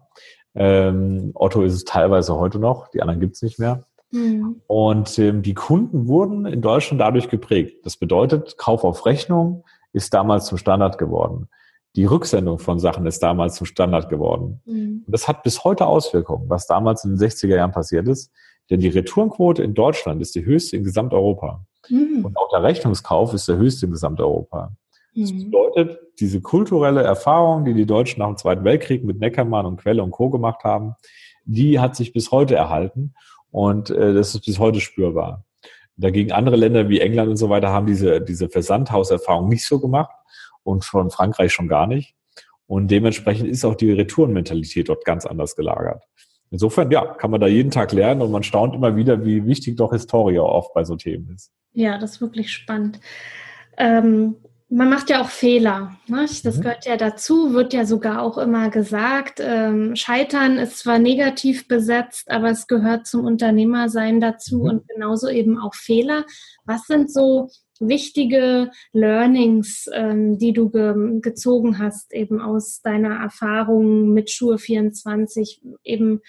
Ähm, 0.57 1.31
Otto 1.35 1.61
ist 1.61 1.73
es 1.73 1.85
teilweise 1.85 2.35
heute 2.35 2.59
noch, 2.59 2.89
die 2.89 3.01
anderen 3.01 3.19
gibt 3.19 3.35
es 3.35 3.41
nicht 3.41 3.59
mehr. 3.59 3.83
Mhm. 4.11 4.61
Und 4.67 5.19
ähm, 5.19 5.41
die 5.41 5.53
Kunden 5.53 6.07
wurden 6.07 6.45
in 6.45 6.61
Deutschland 6.61 6.99
dadurch 7.01 7.29
geprägt. 7.29 7.85
Das 7.85 7.97
bedeutet, 7.97 8.57
Kauf 8.57 8.83
auf 8.83 9.05
Rechnung 9.05 9.63
ist 9.93 10.13
damals 10.13 10.45
zum 10.45 10.57
Standard 10.57 10.97
geworden. 10.97 11.47
Die 11.95 12.05
Rücksendung 12.05 12.59
von 12.59 12.79
Sachen 12.79 13.05
ist 13.05 13.23
damals 13.23 13.55
zum 13.55 13.65
Standard 13.65 14.09
geworden. 14.09 14.61
Mhm. 14.65 15.03
Das 15.07 15.27
hat 15.27 15.43
bis 15.43 15.63
heute 15.63 15.85
Auswirkungen, 15.85 16.49
was 16.49 16.67
damals 16.67 17.03
in 17.03 17.15
den 17.15 17.19
60er 17.19 17.55
Jahren 17.55 17.71
passiert 17.71 18.07
ist. 18.07 18.31
Denn 18.69 18.79
die 18.79 18.89
Retourenquote 18.89 19.63
in 19.63 19.73
Deutschland 19.73 20.21
ist 20.21 20.35
die 20.35 20.45
höchste 20.45 20.77
in 20.77 20.83
Gesamteuropa. 20.83 21.65
Mhm. 21.89 22.25
Und 22.25 22.37
auch 22.37 22.49
der 22.49 22.63
Rechnungskauf 22.63 23.33
ist 23.33 23.47
der 23.47 23.57
höchste 23.57 23.85
in 23.85 23.93
Gesamteuropa. 23.93 24.73
Das 25.19 25.31
mhm. 25.31 25.45
bedeutet, 25.45 25.99
diese 26.19 26.41
kulturelle 26.41 27.01
Erfahrung, 27.01 27.65
die 27.65 27.73
die 27.73 27.85
Deutschen 27.85 28.19
nach 28.19 28.27
dem 28.27 28.37
Zweiten 28.37 28.63
Weltkrieg 28.63 29.03
mit 29.03 29.19
Neckermann 29.19 29.65
und 29.65 29.81
Quelle 29.81 30.03
und 30.03 30.11
Co. 30.11 30.29
gemacht 30.29 30.63
haben, 30.63 30.93
die 31.45 31.79
hat 31.79 31.95
sich 31.95 32.13
bis 32.13 32.31
heute 32.31 32.55
erhalten. 32.55 33.15
Und 33.49 33.89
äh, 33.89 34.13
das 34.13 34.35
ist 34.35 34.45
bis 34.45 34.59
heute 34.59 34.79
spürbar. 34.79 35.45
Dagegen 35.95 36.31
andere 36.31 36.55
Länder 36.55 36.89
wie 36.89 36.99
England 36.99 37.29
und 37.29 37.37
so 37.37 37.49
weiter 37.49 37.69
haben 37.69 37.87
diese, 37.87 38.21
diese 38.21 38.49
Versandhauserfahrung 38.49 39.49
nicht 39.49 39.65
so 39.65 39.79
gemacht 39.79 40.11
und 40.61 40.85
von 40.85 41.09
Frankreich 41.09 41.51
schon 41.51 41.67
gar 41.67 41.87
nicht. 41.87 42.13
Und 42.67 42.91
dementsprechend 42.91 43.49
ist 43.49 43.65
auch 43.65 43.75
die 43.75 43.91
Retourenmentalität 43.91 44.89
dort 44.89 45.05
ganz 45.05 45.25
anders 45.25 45.55
gelagert. 45.55 46.03
Insofern, 46.51 46.91
ja, 46.91 47.05
kann 47.05 47.31
man 47.31 47.41
da 47.41 47.47
jeden 47.47 47.71
Tag 47.71 47.91
lernen 47.91 48.21
und 48.21 48.31
man 48.31 48.43
staunt 48.43 48.75
immer 48.75 48.95
wieder, 48.95 49.25
wie 49.25 49.45
wichtig 49.47 49.75
doch 49.77 49.91
Historie 49.91 50.37
oft 50.39 50.73
bei 50.73 50.83
so 50.83 50.95
Themen 50.95 51.33
ist. 51.33 51.51
Ja, 51.73 51.97
das 51.97 52.11
ist 52.13 52.21
wirklich 52.21 52.51
spannend. 52.51 52.99
Ähm, 53.77 54.35
man 54.69 54.89
macht 54.89 55.09
ja 55.09 55.21
auch 55.21 55.29
Fehler. 55.29 55.97
Ne? 56.07 56.25
Das 56.43 56.57
mhm. 56.57 56.61
gehört 56.61 56.85
ja 56.85 56.97
dazu, 56.97 57.53
wird 57.53 57.73
ja 57.73 57.85
sogar 57.85 58.21
auch 58.21 58.37
immer 58.37 58.69
gesagt. 58.69 59.39
Ähm, 59.41 59.95
Scheitern 59.95 60.57
ist 60.57 60.79
zwar 60.79 60.99
negativ 60.99 61.67
besetzt, 61.67 62.29
aber 62.29 62.49
es 62.49 62.67
gehört 62.67 63.07
zum 63.07 63.23
Unternehmersein 63.23 64.19
dazu 64.19 64.57
mhm. 64.57 64.69
und 64.69 64.87
genauso 64.89 65.29
eben 65.29 65.57
auch 65.57 65.73
Fehler. 65.73 66.25
Was 66.65 66.85
sind 66.85 67.11
so 67.11 67.49
wichtige 67.79 68.71
Learnings, 68.91 69.85
ähm, 69.93 70.37
die 70.37 70.51
du 70.51 70.69
ge 70.69 71.19
gezogen 71.21 71.79
hast, 71.79 72.13
eben 72.13 72.41
aus 72.41 72.81
deiner 72.81 73.21
Erfahrung 73.21 74.11
mit 74.11 74.29
Schuhe 74.29 74.57
24, 74.57 75.61
eben 75.83 76.21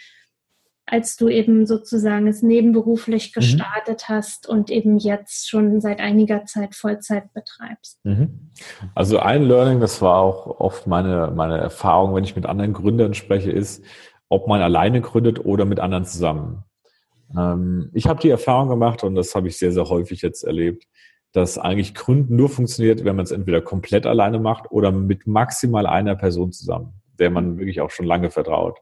als 0.91 1.17
du 1.17 1.29
eben 1.29 1.67
sozusagen 1.67 2.27
es 2.27 2.43
nebenberuflich 2.43 3.31
mhm. 3.31 3.41
gestartet 3.41 4.05
mhm. 4.09 4.15
hast 4.15 4.49
und 4.49 4.71
eben 4.71 4.99
jetzt 4.99 5.49
schon 5.49 5.81
seit 5.81 6.01
einiger 6.01 6.45
Zeit 6.47 6.75
Vollzeit 6.75 7.33
betreibst? 7.33 7.99
Mhm. 8.05 8.51
Also 8.95 9.19
ein 9.19 9.43
Learning, 9.45 9.81
das 9.81 10.01
war 10.03 10.19
auch 10.19 10.61
oft 10.61 10.87
meine, 10.87 11.33
meine 11.35 11.59
Erfahrung, 11.59 12.15
wenn 12.15 12.25
ich 12.25 12.37
mit 12.37 12.47
anderen 12.47 12.73
Gründern 12.73 13.15
spreche, 13.15 13.51
ist, 13.51 13.85
ob 14.29 14.49
man 14.49 14.61
alleine 14.61 15.01
gründet 15.01 15.45
oder 15.45 15.65
mit 15.65 15.81
anderen 15.81 16.05
zusammen. 16.05 16.65
Ähm, 17.37 17.91
ich 17.93 18.07
habe 18.07 18.21
die 18.21 18.31
Erfahrung 18.31 18.69
gemacht 18.69 19.05
und 19.05 19.15
das 19.15 19.35
habe 19.35 19.49
ich 19.49 19.59
sehr, 19.59 19.73
sehr 19.73 19.89
häufig 19.89 20.23
jetzt 20.23 20.45
erlebt, 20.45 20.85
dass 21.33 21.59
eigentlich 21.59 21.95
Gründen 21.95 22.37
nur 22.37 22.49
funktioniert, 22.49 23.05
wenn 23.05 23.17
man 23.17 23.25
es 23.25 23.31
entweder 23.31 23.61
komplett 23.61 24.07
alleine 24.07 24.39
macht 24.39 24.71
oder 24.71 24.93
mit 24.93 25.27
maximal 25.27 25.87
einer 25.87 26.17
Person 26.17 26.53
zusammen, 26.53 26.95
der 27.19 27.31
man 27.31 27.59
wirklich 27.59 27.81
auch 27.81 27.91
schon 27.91 28.07
lange 28.07 28.31
vertraut. 28.31 28.79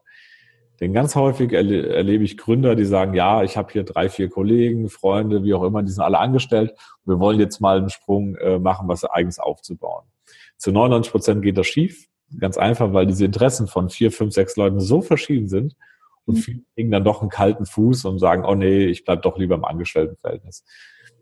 Denn 0.79 0.93
ganz 0.93 1.15
häufig 1.15 1.53
erle 1.53 1.87
erlebe 1.87 2.23
ich 2.23 2.37
Gründer, 2.37 2.75
die 2.75 2.85
sagen, 2.85 3.13
ja, 3.13 3.43
ich 3.43 3.57
habe 3.57 3.71
hier 3.71 3.83
drei, 3.83 4.09
vier 4.09 4.29
Kollegen, 4.29 4.89
Freunde, 4.89 5.43
wie 5.43 5.53
auch 5.53 5.63
immer, 5.63 5.81
die 5.81 5.91
sind 5.91 6.03
alle 6.03 6.19
angestellt. 6.19 6.73
Wir 7.05 7.19
wollen 7.19 7.39
jetzt 7.39 7.59
mal 7.59 7.77
einen 7.77 7.89
Sprung 7.89 8.35
äh, 8.35 8.59
machen, 8.59 8.87
was 8.87 9.03
eigens 9.03 9.39
aufzubauen. 9.39 10.05
Zu 10.57 10.71
99 10.71 11.11
Prozent 11.11 11.41
geht 11.41 11.57
das 11.57 11.67
schief. 11.67 12.07
Ganz 12.39 12.57
einfach, 12.57 12.93
weil 12.93 13.07
diese 13.07 13.25
Interessen 13.25 13.67
von 13.67 13.89
vier, 13.89 14.11
fünf, 14.11 14.33
sechs 14.33 14.55
Leuten 14.55 14.79
so 14.79 15.01
verschieden 15.01 15.47
sind 15.47 15.75
und 16.25 16.35
mhm. 16.35 16.41
viele 16.41 16.61
kriegen 16.75 16.91
dann 16.91 17.03
doch 17.03 17.21
einen 17.21 17.29
kalten 17.29 17.65
Fuß 17.65 18.05
und 18.05 18.19
sagen, 18.19 18.45
oh 18.45 18.53
nee, 18.53 18.85
ich 18.85 19.05
bleib 19.05 19.21
doch 19.23 19.37
lieber 19.37 19.55
im 19.55 19.65
Angestelltenverhältnis. 19.65 20.63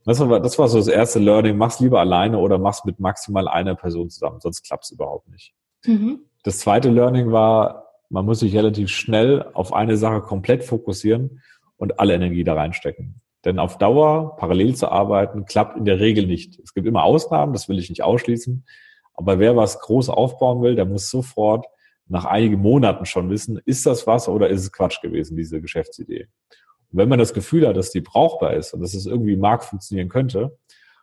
Das 0.04 0.20
war, 0.20 0.39
das 0.39 0.60
war 0.60 0.68
so 0.68 0.78
das 0.78 0.88
erste 0.88 1.20
Learning. 1.20 1.58
Mach's 1.58 1.80
lieber 1.80 2.00
alleine 2.00 2.38
oder 2.38 2.58
mach's 2.58 2.86
mit 2.86 3.00
maximal 3.00 3.48
einer 3.48 3.76
Person 3.76 4.10
zusammen, 4.10 4.39
sonst 4.39 4.63
klappt's 4.63 4.91
überhaupt 4.91 5.30
nicht. 5.30 5.54
Mhm. 5.86 6.20
Das 6.44 6.60
zweite 6.60 6.89
Learning 6.89 7.32
war, 7.32 7.85
man 8.10 8.26
muss 8.26 8.39
sich 8.39 8.56
relativ 8.56 8.89
schnell 8.89 9.46
auf 9.54 9.74
eine 9.74 9.98
Sache 9.98 10.22
komplett 10.22 10.63
fokussieren 10.63 11.41
und 11.78 12.00
alle 12.00 12.13
Energie 12.13 12.44
da 12.44 12.54
reinstecken. 12.54 13.22
Denn 13.44 13.60
auf 13.60 13.78
Dauer 13.78 14.38
parallel 14.38 14.76
zu 14.76 14.89
arbeiten 14.89 15.46
klappt 15.46 15.78
in 15.78 15.86
der 15.86 16.00
Regel 16.00 16.26
nicht. 16.26 16.60
Es 16.60 16.74
gibt 16.74 16.88
immer 16.88 17.04
Ausnahmen, 17.04 17.54
das 17.54 17.70
will 17.70 17.78
ich 17.78 17.89
nicht 17.89 18.04
ausschließen. 18.04 18.65
Aber 19.13 19.39
wer 19.39 19.56
was 19.56 19.80
groß 19.80 20.10
aufbauen 20.10 20.62
will, 20.62 20.76
der 20.76 20.86
muss 20.86 21.10
sofort 21.10 21.65
nach 22.08 22.26
einigen 22.26 22.60
Monaten 22.60 23.06
schon 23.06 23.30
wissen, 23.30 23.60
ist 23.65 23.86
das 23.86 24.06
was 24.08 24.28
oder 24.28 24.50
ist 24.50 24.62
es 24.62 24.72
Quatsch 24.72 25.02
gewesen, 25.02 25.38
diese 25.38 25.62
Geschäftsidee. 25.62 26.28
Und 26.91 27.00
wenn 27.00 27.10
man 27.10 27.20
das 27.20 27.34
Gefühl 27.34 27.68
hat, 27.68 27.78
dass 27.78 27.91
die 27.91 28.02
brauchbar 28.02 28.54
ist 28.54 28.74
und 28.74 28.82
dass 28.82 28.94
es 28.94 29.06
irgendwie 29.06 29.34
im 29.34 29.39
Markt 29.39 29.63
funktionieren 29.65 30.10
könnte, 30.10 30.58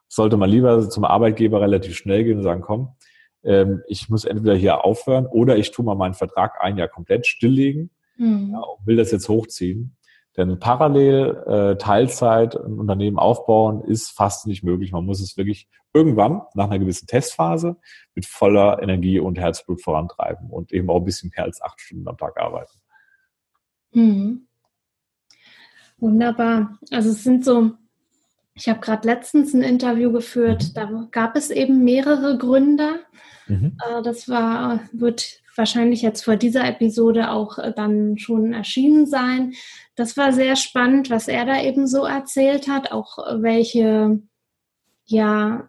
sollte 0.09 0.37
man 0.37 0.51
lieber 0.51 0.89
zum 0.91 1.05
Arbeitgeber 1.05 1.61
relativ 1.61 1.97
schnell 1.97 2.25
gehen 2.25 2.39
und 2.39 2.45
sagen, 2.45 2.61
komm, 2.61 2.97
ähm, 3.45 3.83
ich 3.87 4.09
muss 4.09 4.25
entweder 4.25 4.55
hier 4.55 4.85
aufhören 4.85 5.27
oder 5.27 5.57
ich 5.57 5.71
tue 5.71 5.85
mal 5.85 5.95
meinen 5.95 6.15
Vertrag 6.15 6.61
ein 6.61 6.79
Jahr 6.79 6.89
komplett 6.89 7.27
stilllegen 7.27 7.91
mhm. 8.17 8.51
ja, 8.53 8.61
und 8.61 8.87
will 8.87 8.97
das 8.97 9.11
jetzt 9.11 9.29
hochziehen. 9.29 9.97
Denn 10.37 10.59
parallel 10.59 11.45
äh, 11.47 11.77
Teilzeit 11.77 12.57
ein 12.57 12.79
Unternehmen 12.79 13.19
aufbauen 13.19 13.83
ist 13.83 14.11
fast 14.11 14.47
nicht 14.47 14.63
möglich. 14.63 14.91
Man 14.91 15.05
muss 15.05 15.21
es 15.21 15.37
wirklich 15.37 15.69
irgendwann 15.93 16.41
nach 16.55 16.65
einer 16.65 16.79
gewissen 16.79 17.07
Testphase 17.07 17.77
mit 18.15 18.25
voller 18.25 18.83
Energie 18.83 19.19
und 19.19 19.39
Herzblut 19.39 19.83
vorantreiben 19.83 20.49
und 20.49 20.73
eben 20.73 20.89
auch 20.89 21.01
ein 21.01 21.05
bisschen 21.05 21.31
mehr 21.37 21.45
als 21.45 21.61
acht 21.61 21.81
Stunden 21.81 22.09
am 22.09 22.17
Tag 22.17 22.41
arbeiten. 22.41 22.73
Mhm. 23.93 24.47
Wunderbar. 25.99 26.79
Also 26.91 27.11
es 27.11 27.23
sind 27.23 27.45
so 27.45 27.73
ich 28.55 28.69
habe 28.69 28.81
gerade 28.81 29.07
letztens 29.07 29.55
ein 29.55 29.63
Interview 29.63 30.13
geführt, 30.13 30.77
da 30.77 31.09
gab 31.11 31.37
es 31.37 31.51
eben 31.51 31.85
mehrere 31.85 32.37
Gründer. 32.37 32.97
Mhm. 33.47 33.77
Äh, 33.85 34.03
das 34.03 34.29
war, 34.29 34.81
wird 34.93 35.41
wahrscheinlich 35.57 36.03
jetzt 36.03 36.25
vor 36.25 36.37
dieser 36.37 36.67
Episode 36.67 37.31
auch 37.31 37.59
äh, 37.59 37.73
dann 37.75 38.19
schon 38.19 38.53
erschienen 38.53 39.07
sein. 39.07 39.55
Das 39.97 40.17
war 40.17 40.33
sehr 40.33 40.57
spannend, 40.57 41.11
was 41.11 41.29
er 41.29 41.45
da 41.45 41.61
eben 41.61 41.87
so 41.87 42.05
erzählt 42.05 42.69
hat, 42.69 42.93
auch 42.93 43.19
welche, 43.43 44.21
ja, 45.05 45.69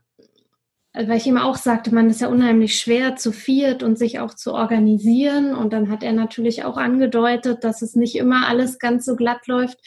weil 0.94 1.18
ich 1.18 1.26
ihm 1.26 1.38
auch 1.38 1.56
sagte, 1.56 1.94
man 1.94 2.10
ist 2.10 2.22
ja 2.22 2.28
unheimlich 2.28 2.80
schwer 2.80 3.16
zu 3.16 3.32
viert 3.32 3.82
und 3.82 3.98
sich 3.98 4.20
auch 4.20 4.36
zu 4.36 4.54
organisieren. 4.54 5.56
Und 5.56 5.74
dann 5.74 5.90
hat 5.90 6.04
er 6.04 6.14
natürlich 6.14 6.64
auch 6.66 6.78
angedeutet, 6.78 7.64
dass 7.64 7.82
es 7.82 7.96
nicht 7.96 8.16
immer 8.16 8.48
alles 8.48 8.78
ganz 8.78 9.06
so 9.06 9.16
glatt 9.16 9.48
läuft. 9.48 9.80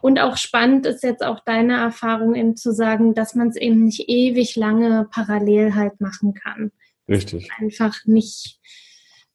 Und 0.00 0.18
auch 0.18 0.36
spannend 0.36 0.84
ist 0.84 1.04
jetzt 1.04 1.24
auch 1.24 1.38
deine 1.44 1.74
Erfahrung 1.74 2.34
eben 2.34 2.56
zu 2.56 2.72
sagen, 2.72 3.14
dass 3.14 3.36
man 3.36 3.48
es 3.48 3.56
eben 3.56 3.84
nicht 3.84 4.08
ewig 4.08 4.56
lange 4.56 5.06
parallel 5.12 5.76
halt 5.76 6.00
machen 6.00 6.34
kann. 6.34 6.72
Richtig. 7.08 7.50
Einfach 7.58 7.94
nicht. 8.06 8.58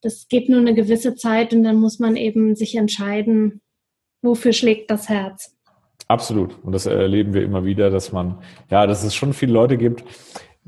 Das 0.00 0.28
geht 0.28 0.48
nur 0.48 0.60
eine 0.60 0.74
gewisse 0.74 1.14
Zeit 1.14 1.52
und 1.52 1.62
dann 1.64 1.76
muss 1.76 1.98
man 1.98 2.16
eben 2.16 2.54
sich 2.54 2.76
entscheiden, 2.76 3.60
wofür 4.22 4.52
schlägt 4.52 4.90
das 4.90 5.08
Herz. 5.08 5.56
Absolut. 6.06 6.62
Und 6.62 6.72
das 6.72 6.86
erleben 6.86 7.34
wir 7.34 7.42
immer 7.42 7.64
wieder, 7.64 7.90
dass 7.90 8.12
man, 8.12 8.42
ja, 8.70 8.86
dass 8.86 9.02
es 9.02 9.14
schon 9.14 9.32
viele 9.32 9.52
Leute 9.52 9.76
gibt, 9.76 10.04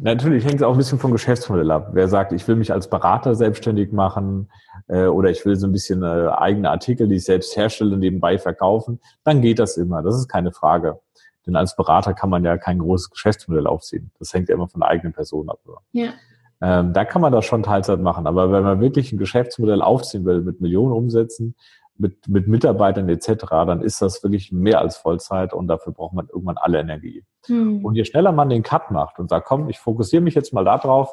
Natürlich 0.02 0.46
hängt 0.46 0.56
es 0.56 0.62
auch 0.62 0.72
ein 0.72 0.78
bisschen 0.78 0.98
vom 0.98 1.12
Geschäftsmodell 1.12 1.70
ab. 1.70 1.90
Wer 1.92 2.08
sagt, 2.08 2.32
ich 2.32 2.48
will 2.48 2.56
mich 2.56 2.72
als 2.72 2.88
Berater 2.88 3.34
selbstständig 3.34 3.92
machen 3.92 4.50
äh, 4.88 5.04
oder 5.04 5.28
ich 5.28 5.44
will 5.44 5.56
so 5.56 5.66
ein 5.66 5.72
bisschen 5.72 6.02
äh, 6.02 6.28
eigene 6.28 6.70
Artikel, 6.70 7.06
die 7.06 7.16
ich 7.16 7.24
selbst 7.24 7.54
herstelle, 7.54 7.98
nebenbei 7.98 8.38
verkaufen, 8.38 8.98
dann 9.24 9.42
geht 9.42 9.58
das 9.58 9.76
immer. 9.76 10.02
Das 10.02 10.16
ist 10.16 10.26
keine 10.28 10.52
Frage. 10.52 11.00
Denn 11.46 11.54
als 11.54 11.76
Berater 11.76 12.14
kann 12.14 12.30
man 12.30 12.44
ja 12.44 12.56
kein 12.56 12.78
großes 12.78 13.10
Geschäftsmodell 13.10 13.66
aufziehen. 13.66 14.10
Das 14.18 14.32
hängt 14.32 14.48
ja 14.48 14.54
immer 14.54 14.68
von 14.68 14.80
der 14.80 14.88
eigenen 14.88 15.12
Person 15.12 15.50
ab. 15.50 15.60
Ja. 15.92 16.14
Ähm, 16.62 16.92
da 16.92 17.04
kann 17.04 17.22
man 17.22 17.32
das 17.32 17.44
schon 17.44 17.62
Teilzeit 17.62 18.00
machen. 18.00 18.26
Aber 18.26 18.52
wenn 18.52 18.62
man 18.62 18.80
wirklich 18.80 19.12
ein 19.12 19.18
Geschäftsmodell 19.18 19.82
aufziehen 19.82 20.24
will 20.24 20.42
mit 20.42 20.60
Millionen 20.60 20.92
Umsätzen, 20.92 21.54
mit, 21.96 22.28
mit 22.28 22.48
Mitarbeitern 22.48 23.08
etc., 23.08 23.44
dann 23.50 23.82
ist 23.82 24.02
das 24.02 24.22
wirklich 24.22 24.52
mehr 24.52 24.80
als 24.80 24.96
Vollzeit 24.96 25.52
und 25.52 25.68
dafür 25.68 25.92
braucht 25.92 26.14
man 26.14 26.28
irgendwann 26.28 26.56
alle 26.58 26.80
Energie. 26.80 27.24
Hm. 27.46 27.84
Und 27.84 27.94
je 27.94 28.04
schneller 28.04 28.32
man 28.32 28.48
den 28.48 28.62
Cut 28.62 28.90
macht 28.90 29.18
und 29.18 29.28
sagt, 29.28 29.46
komm, 29.46 29.68
ich 29.68 29.78
fokussiere 29.78 30.22
mich 30.22 30.34
jetzt 30.34 30.52
mal 30.52 30.64
darauf, 30.64 31.12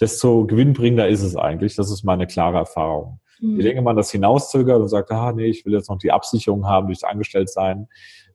desto 0.00 0.44
gewinnbringender 0.46 1.08
ist 1.08 1.22
es 1.22 1.36
eigentlich. 1.36 1.76
Das 1.76 1.90
ist 1.90 2.04
meine 2.04 2.26
klare 2.26 2.58
Erfahrung. 2.58 3.20
Hm. 3.38 3.56
Je 3.56 3.62
länger 3.62 3.82
man 3.82 3.96
das 3.96 4.10
hinauszögert 4.10 4.80
und 4.80 4.88
sagt, 4.88 5.10
ah 5.10 5.32
nee, 5.32 5.46
ich 5.46 5.64
will 5.64 5.72
jetzt 5.72 5.88
noch 5.88 5.98
die 5.98 6.12
Absicherung 6.12 6.66
haben 6.66 6.86
durchs 6.86 7.04
Angestelltsein 7.04 7.88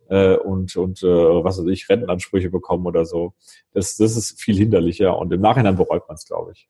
äh, 0.10 0.36
und, 0.36 0.76
und 0.76 1.04
äh, 1.04 1.08
was 1.08 1.60
weiß 1.60 1.68
ich, 1.68 1.88
Rentenansprüche 1.90 2.50
bekommen 2.50 2.86
oder 2.86 3.06
so, 3.06 3.34
das, 3.74 3.96
das 3.96 4.18
ist 4.18 4.42
viel 4.42 4.58
hinderlicher 4.58 5.18
und 5.18 5.32
im 5.32 5.42
Nachhinein 5.42 5.76
bereut 5.76 6.08
man 6.08 6.16
es, 6.16 6.26
glaube 6.26 6.52
ich. 6.54 6.70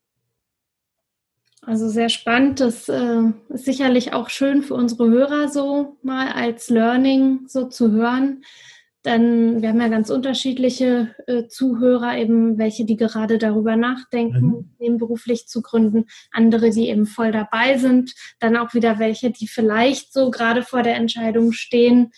Also 1.61 1.89
sehr 1.89 2.09
spannend. 2.09 2.59
Das 2.61 2.89
äh, 2.89 3.21
ist 3.49 3.65
sicherlich 3.65 4.13
auch 4.13 4.29
schön 4.29 4.63
für 4.63 4.75
unsere 4.75 5.09
Hörer 5.09 5.49
so 5.49 5.97
mal 6.01 6.29
als 6.29 6.69
Learning 6.69 7.41
so 7.47 7.65
zu 7.65 7.91
hören. 7.91 8.43
Denn 9.05 9.61
wir 9.61 9.69
haben 9.69 9.79
ja 9.79 9.87
ganz 9.87 10.09
unterschiedliche 10.09 11.15
äh, 11.27 11.47
Zuhörer, 11.47 12.17
eben 12.17 12.57
welche, 12.57 12.83
die 12.83 12.97
gerade 12.97 13.37
darüber 13.37 13.77
nachdenken, 13.77 14.45
mhm. 14.45 14.69
nebenberuflich 14.77 15.47
zu 15.47 15.61
gründen, 15.61 16.05
andere, 16.31 16.69
die 16.71 16.89
eben 16.89 17.05
voll 17.05 17.31
dabei 17.31 17.77
sind, 17.77 18.13
dann 18.39 18.57
auch 18.57 18.73
wieder 18.73 18.99
welche, 18.99 19.31
die 19.31 19.47
vielleicht 19.47 20.11
so 20.11 20.31
gerade 20.31 20.63
vor 20.63 20.83
der 20.83 20.95
Entscheidung 20.95 21.53
stehen, 21.53 22.11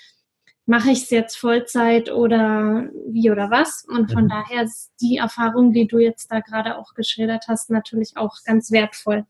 mache 0.65 0.91
ich 0.91 1.03
es 1.03 1.09
jetzt 1.09 1.37
Vollzeit 1.37 2.11
oder 2.11 2.89
wie 3.07 3.31
oder 3.31 3.49
was. 3.49 3.83
Und 3.87 4.11
von 4.11 4.25
mhm. 4.25 4.29
daher 4.29 4.63
ist 4.63 4.91
die 5.01 5.17
Erfahrung, 5.17 5.73
die 5.73 5.87
du 5.87 5.99
jetzt 5.99 6.31
da 6.31 6.39
gerade 6.39 6.77
auch 6.77 6.93
geschildert 6.93 7.45
hast, 7.47 7.69
natürlich 7.69 8.17
auch 8.17 8.35
ganz 8.45 8.71
wertvoll. 8.71 9.25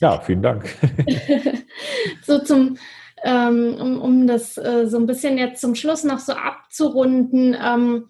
Ja, 0.00 0.20
vielen 0.20 0.42
Dank. 0.42 0.64
so 2.22 2.38
zum, 2.38 2.78
ähm, 3.24 3.76
um, 3.80 4.00
um 4.00 4.26
das 4.26 4.56
äh, 4.56 4.86
so 4.86 4.96
ein 4.98 5.06
bisschen 5.06 5.38
jetzt 5.38 5.60
zum 5.60 5.74
Schluss 5.74 6.04
noch 6.04 6.20
so 6.20 6.32
abzurunden. 6.34 7.56
Ähm, 7.60 8.08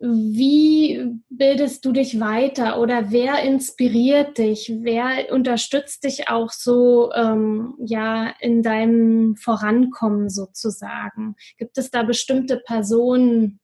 wie 0.00 1.20
bildest 1.28 1.84
du 1.84 1.92
dich 1.92 2.20
weiter 2.20 2.80
oder 2.80 3.10
wer 3.10 3.42
inspiriert 3.42 4.38
dich? 4.38 4.72
Wer 4.80 5.32
unterstützt 5.32 6.04
dich 6.04 6.28
auch 6.28 6.50
so 6.50 7.12
ähm, 7.12 7.74
ja 7.80 8.32
in 8.40 8.62
deinem 8.62 9.36
Vorankommen 9.36 10.28
sozusagen? 10.30 11.34
Gibt 11.56 11.78
es 11.78 11.90
da 11.90 12.04
bestimmte 12.04 12.58
Personen 12.64 13.60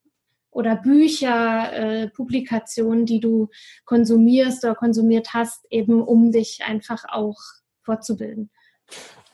oder 0.50 0.76
Bücher, 0.76 1.72
äh, 1.72 2.08
Publikationen, 2.10 3.06
die 3.06 3.20
du 3.20 3.48
konsumierst 3.84 4.64
oder 4.64 4.74
konsumiert 4.74 5.34
hast, 5.34 5.66
eben 5.70 6.02
um 6.02 6.32
dich 6.32 6.60
einfach 6.64 7.04
auch 7.08 7.38
fortzubilden? 7.82 8.50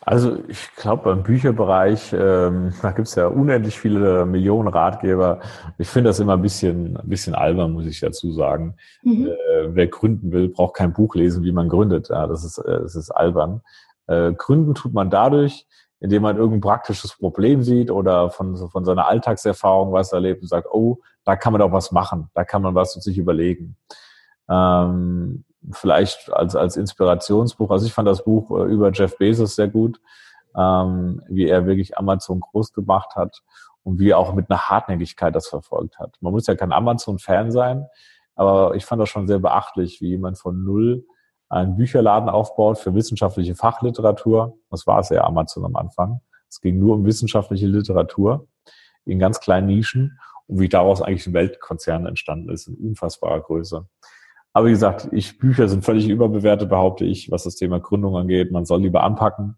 Also 0.03 0.39
ich 0.47 0.75
glaube, 0.75 1.11
im 1.11 1.21
Bücherbereich, 1.21 2.11
ähm, 2.11 2.73
da 2.81 2.91
gibt 2.91 3.07
es 3.07 3.15
ja 3.15 3.27
unendlich 3.27 3.79
viele 3.79 4.25
Millionen 4.25 4.67
Ratgeber. 4.67 5.39
Ich 5.77 5.89
finde 5.89 6.09
das 6.09 6.19
immer 6.19 6.33
ein 6.33 6.41
bisschen, 6.41 6.97
ein 6.97 7.07
bisschen 7.07 7.35
albern, 7.35 7.71
muss 7.71 7.85
ich 7.85 7.99
dazu 7.99 8.31
sagen. 8.33 8.75
Mhm. 9.03 9.27
Äh, 9.27 9.75
wer 9.75 9.87
gründen 9.87 10.31
will, 10.31 10.49
braucht 10.49 10.75
kein 10.75 10.93
Buch 10.93 11.13
lesen, 11.13 11.43
wie 11.43 11.51
man 11.51 11.69
gründet. 11.69 12.09
Ja, 12.09 12.25
das 12.25 12.43
ist, 12.43 12.57
äh, 12.57 12.79
das 12.81 12.95
ist 12.95 13.11
albern. 13.11 13.61
Äh, 14.07 14.33
gründen 14.33 14.73
tut 14.73 14.91
man 14.91 15.11
dadurch, 15.11 15.67
indem 15.99 16.23
man 16.23 16.35
irgendein 16.35 16.61
praktisches 16.61 17.15
Problem 17.15 17.61
sieht 17.61 17.91
oder 17.91 18.31
von, 18.31 18.57
von 18.57 18.83
seiner 18.83 19.07
Alltagserfahrung 19.07 19.93
was 19.93 20.13
erlebt 20.13 20.41
und 20.41 20.47
sagt, 20.47 20.67
oh, 20.71 20.97
da 21.25 21.35
kann 21.35 21.53
man 21.53 21.59
doch 21.59 21.71
was 21.71 21.91
machen, 21.91 22.29
da 22.33 22.43
kann 22.43 22.63
man 22.63 22.73
was 22.73 22.93
sich 22.93 23.19
überlegen. 23.19 23.77
Ähm, 24.49 25.45
vielleicht 25.71 26.31
als, 26.33 26.55
als 26.55 26.77
Inspirationsbuch. 26.77 27.69
Also 27.71 27.85
ich 27.85 27.93
fand 27.93 28.07
das 28.07 28.23
Buch 28.23 28.51
äh, 28.51 28.63
über 28.63 28.91
Jeff 28.91 29.17
Bezos 29.17 29.55
sehr 29.55 29.67
gut, 29.67 29.99
ähm, 30.57 31.21
wie 31.27 31.47
er 31.47 31.65
wirklich 31.65 31.97
Amazon 31.97 32.39
groß 32.39 32.73
gemacht 32.73 33.15
hat 33.15 33.41
und 33.83 33.99
wie 33.99 34.09
er 34.09 34.17
auch 34.17 34.33
mit 34.33 34.49
einer 34.49 34.69
Hartnäckigkeit 34.69 35.35
das 35.35 35.47
verfolgt 35.47 35.99
hat. 35.99 36.17
Man 36.21 36.33
muss 36.33 36.47
ja 36.47 36.55
kein 36.55 36.71
Amazon-Fan 36.71 37.51
sein, 37.51 37.87
aber 38.35 38.75
ich 38.75 38.85
fand 38.85 39.01
das 39.01 39.09
schon 39.09 39.27
sehr 39.27 39.39
beachtlich, 39.39 40.01
wie 40.01 40.09
jemand 40.09 40.37
von 40.37 40.63
null 40.63 41.05
einen 41.49 41.75
Bücherladen 41.75 42.29
aufbaut 42.29 42.77
für 42.77 42.93
wissenschaftliche 42.95 43.55
Fachliteratur. 43.55 44.57
Das 44.69 44.87
war 44.87 44.99
es 44.99 45.09
ja 45.09 45.25
Amazon 45.25 45.65
am 45.65 45.75
Anfang. 45.75 46.21
Es 46.49 46.61
ging 46.61 46.79
nur 46.79 46.95
um 46.95 47.05
wissenschaftliche 47.05 47.67
Literatur 47.67 48.47
in 49.05 49.19
ganz 49.19 49.39
kleinen 49.41 49.67
Nischen 49.67 50.17
und 50.47 50.59
wie 50.59 50.69
daraus 50.69 51.01
eigentlich 51.01 51.27
ein 51.27 51.33
Weltkonzern 51.33 52.05
entstanden 52.05 52.49
ist 52.49 52.67
in 52.67 52.75
unfassbarer 52.75 53.41
Größe. 53.41 53.85
Aber 54.53 54.67
wie 54.67 54.71
gesagt, 54.71 55.07
ich, 55.11 55.39
Bücher 55.39 55.67
sind 55.67 55.85
völlig 55.85 56.07
überbewertet, 56.09 56.69
behaupte 56.69 57.05
ich, 57.05 57.31
was 57.31 57.43
das 57.43 57.55
Thema 57.55 57.79
Gründung 57.79 58.17
angeht. 58.17 58.51
Man 58.51 58.65
soll 58.65 58.81
lieber 58.81 59.03
anpacken. 59.03 59.57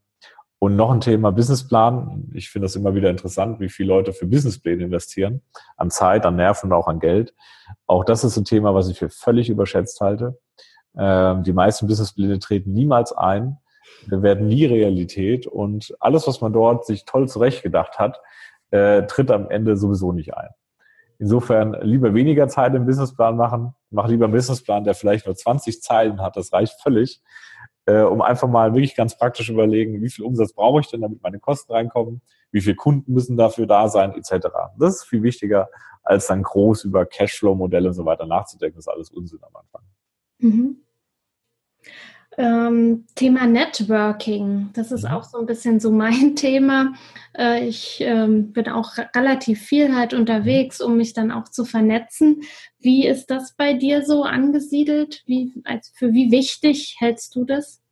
Und 0.60 0.78
noch 0.78 0.92
ein 0.92 1.02
Thema 1.02 1.32
Businessplan. 1.32 2.30
Ich 2.34 2.50
finde 2.50 2.68
das 2.68 2.76
immer 2.76 2.96
wieder 2.96 3.10
interessant, 3.10 3.60
wie 3.60 3.68
viele 3.68 3.90
Leute 3.90 4.14
für 4.14 4.28
Businesspläne 4.28 4.84
investieren. 4.84 5.42
An 5.76 5.92
Zeit, 5.92 6.26
an 6.26 6.38
Nerven 6.38 6.72
und 6.72 6.74
auch 6.74 6.88
an 6.88 7.00
Geld. 7.00 7.34
Auch 7.86 8.06
das 8.06 8.24
ist 8.24 8.38
ein 8.38 8.46
Thema, 8.46 8.74
was 8.74 8.88
ich 8.88 8.98
für 8.98 9.10
völlig 9.10 9.50
überschätzt 9.50 10.00
halte. 10.00 10.40
Ähm, 10.98 11.44
die 11.44 11.52
meisten 11.52 11.88
Businesspläne 11.88 12.40
treten 12.40 12.72
niemals 12.72 13.12
ein, 13.12 13.58
werden 14.06 14.48
nie 14.48 14.66
Realität. 14.66 15.48
Und 15.48 15.94
alles, 16.00 16.28
was 16.28 16.40
man 16.40 16.54
dort 16.54 16.86
sich 16.86 17.04
toll 17.04 17.28
zurechtgedacht 17.28 18.00
hat, 18.00 18.22
äh, 18.72 19.04
tritt 19.04 19.32
am 19.32 19.50
Ende 19.50 19.76
sowieso 19.76 20.14
nicht 20.14 20.34
ein. 20.38 20.50
Insofern 21.20 21.76
lieber 21.82 22.14
weniger 22.14 22.48
Zeit 22.48 22.74
im 22.74 22.86
Businessplan 22.86 23.36
machen, 23.36 23.76
mach 23.94 24.08
lieber 24.08 24.26
einen 24.26 24.34
Businessplan, 24.34 24.84
der 24.84 24.96
vielleicht 24.96 25.26
nur 25.26 25.36
20 25.36 25.82
Zeilen 25.82 26.22
hat, 26.22 26.36
das 26.36 26.52
reicht 26.52 26.82
völlig, 26.82 27.22
äh, 27.86 28.02
um 28.02 28.22
einfach 28.22 28.48
mal 28.48 28.74
wirklich 28.74 28.96
ganz 28.96 29.18
praktisch 29.18 29.50
überlegen, 29.50 30.02
wie 30.02 30.10
viel 30.10 30.26
Umsatz 30.26 30.54
brauche 30.54 30.82
ich 30.82 30.88
denn, 30.88 31.02
damit 31.02 31.22
meine 31.22 31.40
Kosten 31.40 31.72
reinkommen, 31.72 32.22
wie 32.52 32.62
viele 32.62 32.76
Kunden 32.76 33.14
müssen 33.14 33.38
dafür 33.38 33.68
da 33.68 33.88
sein, 33.90 34.14
etc. 34.14 34.48
Das 34.78 34.96
ist 34.96 35.04
viel 35.04 35.24
wichtiger, 35.24 35.70
als 36.04 36.28
dann 36.28 36.44
groß 36.44 36.84
über 36.84 37.06
Cashflow-Modelle 37.06 37.90
und 37.90 37.94
so 37.94 38.06
weiter 38.06 38.26
nachzudenken. 38.26 38.78
Das 38.78 38.88
ist 38.88 38.94
alles 38.94 39.10
Unsinn 39.10 39.40
am 39.42 39.56
Anfang. 39.56 39.82
Mhm. 40.40 40.78
Ähm, 42.38 43.06
Thema 43.16 43.46
Networking, 43.46 44.70
das 44.74 44.92
ist 44.92 45.06
auch 45.06 45.24
so 45.24 45.38
ein 45.38 45.46
bisschen 45.46 45.80
so 45.80 45.92
mein 45.92 46.36
Thema. 46.36 46.94
Äh, 47.38 47.68
ich 47.68 48.02
ähm, 48.02 48.52
bin 48.54 48.70
auch 48.70 48.98
relativ 49.16 49.62
viel 49.62 49.96
halt 49.96 50.14
unterwegs, 50.14 50.82
um 50.82 50.98
mich 50.98 51.14
dann 51.14 51.32
auch 51.32 51.50
zu 51.50 51.66
vernetzen. 51.66 52.42
Wie 52.80 53.06
ist 53.06 53.28
das 53.28 53.56
bei 53.56 53.74
dir 53.74 54.04
so 54.04 54.24
angesiedelt? 54.24 55.22
Wie, 55.26 55.54
als, 55.64 55.94
für 55.96 56.14
wie 56.14 56.32
wichtig 56.32 56.96
hältst 57.00 57.36
du 57.36 57.46
das? 57.46 57.83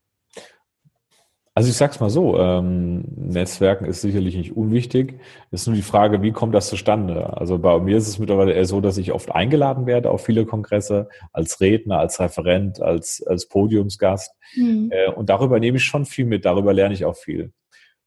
Also 1.53 1.69
ich 1.69 1.75
sag's 1.75 1.99
mal 1.99 2.09
so, 2.09 2.39
ähm, 2.39 3.03
Netzwerken 3.17 3.83
ist 3.83 3.99
sicherlich 3.99 4.37
nicht 4.37 4.55
unwichtig. 4.55 5.19
Es 5.51 5.61
ist 5.61 5.67
nur 5.67 5.75
die 5.75 5.81
Frage, 5.81 6.21
wie 6.21 6.31
kommt 6.31 6.55
das 6.55 6.69
zustande? 6.69 7.37
Also 7.37 7.59
bei 7.59 7.77
mir 7.79 7.97
ist 7.97 8.07
es 8.07 8.19
mittlerweile 8.19 8.53
eher 8.53 8.65
so, 8.65 8.79
dass 8.79 8.97
ich 8.97 9.11
oft 9.11 9.35
eingeladen 9.35 9.85
werde 9.85 10.11
auf 10.11 10.23
viele 10.23 10.45
Kongresse 10.45 11.09
als 11.33 11.59
Redner, 11.59 11.99
als 11.99 12.21
Referent, 12.21 12.81
als, 12.81 13.21
als 13.27 13.49
Podiumsgast. 13.49 14.33
Mhm. 14.55 14.91
Äh, 14.91 15.11
und 15.11 15.29
darüber 15.29 15.59
nehme 15.59 15.75
ich 15.77 15.83
schon 15.83 16.05
viel 16.05 16.25
mit, 16.25 16.45
darüber 16.45 16.71
lerne 16.71 16.93
ich 16.93 17.03
auch 17.03 17.17
viel. 17.17 17.51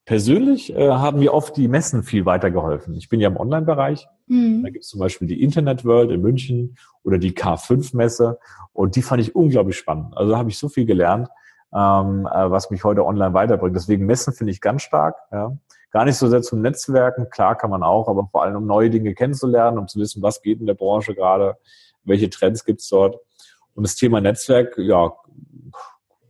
Persönlich 0.06 0.74
äh, 0.74 0.88
haben 0.88 1.18
mir 1.18 1.34
oft 1.34 1.54
die 1.58 1.68
Messen 1.68 2.02
viel 2.02 2.24
weitergeholfen. 2.24 2.94
Ich 2.94 3.10
bin 3.10 3.20
ja 3.20 3.28
im 3.28 3.36
Online-Bereich. 3.36 4.06
Mhm. 4.26 4.62
Da 4.62 4.70
gibt 4.70 4.84
es 4.84 4.90
zum 4.90 5.00
Beispiel 5.00 5.28
die 5.28 5.42
Internet 5.42 5.84
World 5.84 6.10
in 6.10 6.22
München 6.22 6.76
oder 7.02 7.18
die 7.18 7.32
K5-Messe 7.32 8.38
und 8.72 8.96
die 8.96 9.02
fand 9.02 9.20
ich 9.20 9.34
unglaublich 9.36 9.76
spannend. 9.76 10.16
Also 10.16 10.32
da 10.32 10.38
habe 10.38 10.48
ich 10.48 10.56
so 10.56 10.70
viel 10.70 10.86
gelernt 10.86 11.28
ähm, 11.74 12.28
äh, 12.32 12.50
was 12.50 12.70
mich 12.70 12.84
heute 12.84 13.04
online 13.04 13.34
weiterbringt. 13.34 13.74
Deswegen 13.74 14.06
Messen 14.06 14.32
finde 14.32 14.52
ich 14.52 14.60
ganz 14.60 14.82
stark. 14.82 15.16
Ja. 15.32 15.56
Gar 15.90 16.04
nicht 16.06 16.16
so 16.16 16.28
sehr 16.28 16.42
zum 16.42 16.60
Netzwerken, 16.60 17.30
klar 17.30 17.56
kann 17.56 17.70
man 17.70 17.82
auch, 17.82 18.08
aber 18.08 18.28
vor 18.30 18.42
allem 18.42 18.56
um 18.56 18.66
neue 18.66 18.90
Dinge 18.90 19.14
kennenzulernen, 19.14 19.78
um 19.78 19.86
zu 19.86 19.98
wissen, 20.00 20.22
was 20.22 20.42
geht 20.42 20.60
in 20.60 20.66
der 20.66 20.74
Branche 20.74 21.14
gerade, 21.14 21.56
welche 22.02 22.30
Trends 22.30 22.64
gibt 22.64 22.80
es 22.80 22.88
dort. 22.88 23.16
Und 23.74 23.84
das 23.84 23.94
Thema 23.94 24.20
Netzwerk, 24.20 24.76
ja, 24.78 25.12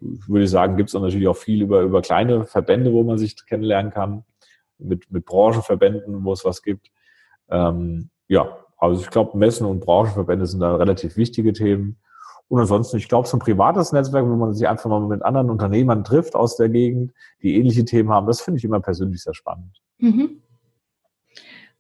würde 0.01 0.45
ich 0.45 0.51
sagen, 0.51 0.77
gibt 0.77 0.91
es 0.91 0.95
natürlich 0.95 1.29
auch 1.29 1.37
viel 1.37 1.63
über, 1.63 1.81
über 1.81 2.03
kleine 2.03 2.45
Verbände, 2.45 2.93
wo 2.93 3.03
man 3.03 3.17
sich 3.17 3.37
kennenlernen 3.47 3.91
kann, 3.91 4.25
mit, 4.79 5.11
mit 5.11 5.25
Branchenverbänden, 5.25 6.25
wo 6.25 6.33
es 6.33 6.45
was 6.45 6.63
gibt. 6.63 6.91
Ähm, 7.49 8.11
ja, 8.29 8.59
also 8.77 9.01
ich 9.01 9.11
glaube, 9.11 9.39
Messen 9.39 9.67
und 9.67 9.81
Branchenverbände 9.81 10.47
sind 10.47 10.61
da 10.61 10.77
relativ 10.77 11.17
wichtige 11.17 11.53
Themen. 11.53 11.99
Und 12.49 12.61
ansonsten, 12.61 12.99
ich 12.99 13.09
glaube, 13.09 13.27
so 13.27 13.37
ein 13.37 13.41
privates 13.41 13.93
Netzwerk, 13.93 14.25
wenn 14.25 14.39
man 14.39 14.53
sich 14.53 14.69
einfach 14.69 14.91
mal 14.91 15.01
mit 15.01 15.23
anderen 15.23 15.51
Unternehmern 15.51 16.05
trifft 16.05 16.35
aus 16.35 16.57
der 16.57 16.69
Gegend, 16.69 17.13
die 17.43 17.57
ähnliche 17.57 17.85
Themen 17.85 18.11
haben, 18.11 18.27
das 18.27 18.41
finde 18.41 18.59
ich 18.59 18.65
immer 18.65 18.81
persönlich 18.81 19.23
sehr 19.23 19.35
spannend. 19.35 19.81
Mhm. 19.99 20.43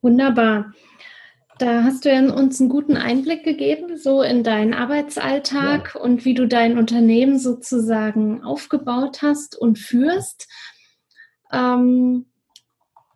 Wunderbar. 0.00 0.72
Da 1.58 1.84
hast 1.84 2.04
du 2.04 2.12
ja 2.12 2.20
uns 2.34 2.60
einen 2.60 2.68
guten 2.68 2.96
Einblick 2.96 3.44
gegeben, 3.44 3.96
so 3.96 4.22
in 4.22 4.42
deinen 4.42 4.74
Arbeitsalltag 4.74 5.92
ja. 5.94 6.00
und 6.00 6.24
wie 6.24 6.34
du 6.34 6.48
dein 6.48 6.78
Unternehmen 6.78 7.38
sozusagen 7.38 8.42
aufgebaut 8.42 9.22
hast 9.22 9.56
und 9.56 9.78
führst. 9.78 10.48
Ähm, 11.52 12.26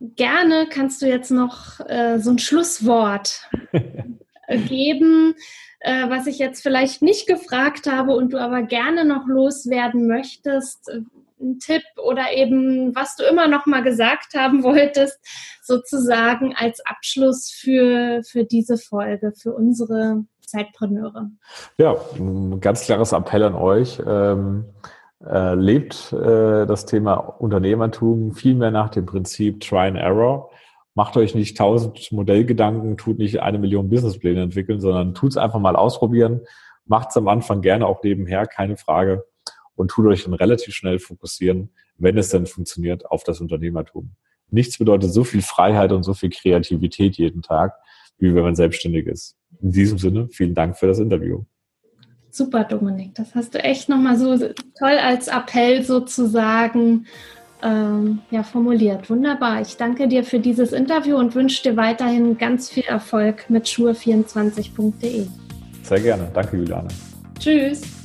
gerne 0.00 0.68
kannst 0.70 1.02
du 1.02 1.06
jetzt 1.06 1.30
noch 1.30 1.80
äh, 1.80 2.20
so 2.20 2.30
ein 2.30 2.38
Schlusswort 2.38 3.50
geben, 4.56 5.34
äh, 5.80 6.08
was 6.08 6.26
ich 6.26 6.38
jetzt 6.38 6.62
vielleicht 6.62 7.02
nicht 7.02 7.26
gefragt 7.26 7.90
habe 7.90 8.12
und 8.12 8.32
du 8.32 8.38
aber 8.38 8.62
gerne 8.62 9.04
noch 9.04 9.26
loswerden 9.26 10.06
möchtest? 10.06 10.90
Ein 11.40 11.60
Tipp 11.60 11.82
oder 12.04 12.32
eben, 12.34 12.94
was 12.96 13.14
du 13.16 13.24
immer 13.24 13.46
noch 13.46 13.66
mal 13.66 13.82
gesagt 13.82 14.34
haben 14.34 14.62
wolltest, 14.64 15.18
sozusagen 15.62 16.54
als 16.56 16.84
Abschluss 16.84 17.50
für, 17.50 18.22
für 18.24 18.44
diese 18.44 18.76
Folge, 18.76 19.32
für 19.36 19.52
unsere 19.52 20.24
Zeitpreneure? 20.46 21.30
Ja, 21.76 21.94
ein 22.16 22.60
ganz 22.60 22.84
klares 22.84 23.12
Appell 23.12 23.44
an 23.44 23.54
euch. 23.54 24.02
Ähm, 24.04 24.64
äh, 25.24 25.54
lebt 25.54 26.12
äh, 26.12 26.64
das 26.66 26.86
Thema 26.86 27.14
Unternehmertum 27.14 28.32
viel 28.32 28.54
mehr 28.54 28.70
nach 28.70 28.88
dem 28.88 29.04
Prinzip 29.04 29.60
Try 29.60 29.88
and 29.88 29.96
Error. 29.96 30.50
Macht 30.98 31.16
euch 31.16 31.36
nicht 31.36 31.56
tausend 31.56 32.10
Modellgedanken, 32.10 32.96
tut 32.96 33.18
nicht 33.18 33.38
eine 33.38 33.60
Million 33.60 33.88
Businesspläne 33.88 34.42
entwickeln, 34.42 34.80
sondern 34.80 35.14
tut 35.14 35.30
es 35.30 35.36
einfach 35.36 35.60
mal 35.60 35.76
ausprobieren. 35.76 36.40
Macht 36.86 37.10
es 37.10 37.16
am 37.16 37.28
Anfang 37.28 37.60
gerne 37.60 37.86
auch 37.86 38.02
nebenher, 38.02 38.46
keine 38.48 38.76
Frage. 38.76 39.24
Und 39.76 39.92
tut 39.92 40.06
euch 40.06 40.24
dann 40.24 40.34
relativ 40.34 40.74
schnell 40.74 40.98
fokussieren, 40.98 41.70
wenn 41.98 42.18
es 42.18 42.30
denn 42.30 42.46
funktioniert, 42.46 43.06
auf 43.06 43.22
das 43.22 43.40
Unternehmertum. 43.40 44.10
Nichts 44.50 44.76
bedeutet 44.76 45.12
so 45.12 45.22
viel 45.22 45.40
Freiheit 45.40 45.92
und 45.92 46.02
so 46.02 46.14
viel 46.14 46.30
Kreativität 46.30 47.16
jeden 47.16 47.42
Tag, 47.42 47.76
wie 48.18 48.34
wenn 48.34 48.42
man 48.42 48.56
selbstständig 48.56 49.06
ist. 49.06 49.36
In 49.62 49.70
diesem 49.70 49.98
Sinne, 49.98 50.28
vielen 50.32 50.56
Dank 50.56 50.76
für 50.76 50.88
das 50.88 50.98
Interview. 50.98 51.44
Super, 52.30 52.64
Dominik. 52.64 53.14
Das 53.14 53.36
hast 53.36 53.54
du 53.54 53.62
echt 53.62 53.88
nochmal 53.88 54.18
so 54.18 54.36
toll 54.36 54.98
als 55.00 55.28
Appell 55.28 55.84
sozusagen 55.84 57.06
ähm, 57.62 58.20
ja, 58.30 58.42
formuliert. 58.42 59.10
Wunderbar. 59.10 59.60
Ich 59.60 59.76
danke 59.76 60.08
dir 60.08 60.24
für 60.24 60.38
dieses 60.38 60.72
Interview 60.72 61.16
und 61.16 61.34
wünsche 61.34 61.62
dir 61.62 61.76
weiterhin 61.76 62.38
ganz 62.38 62.70
viel 62.70 62.84
Erfolg 62.84 63.48
mit 63.48 63.66
schuhe24.de. 63.66 65.26
Sehr 65.82 66.00
gerne. 66.00 66.30
Danke, 66.32 66.56
Juliane. 66.56 66.88
Tschüss. 67.38 67.97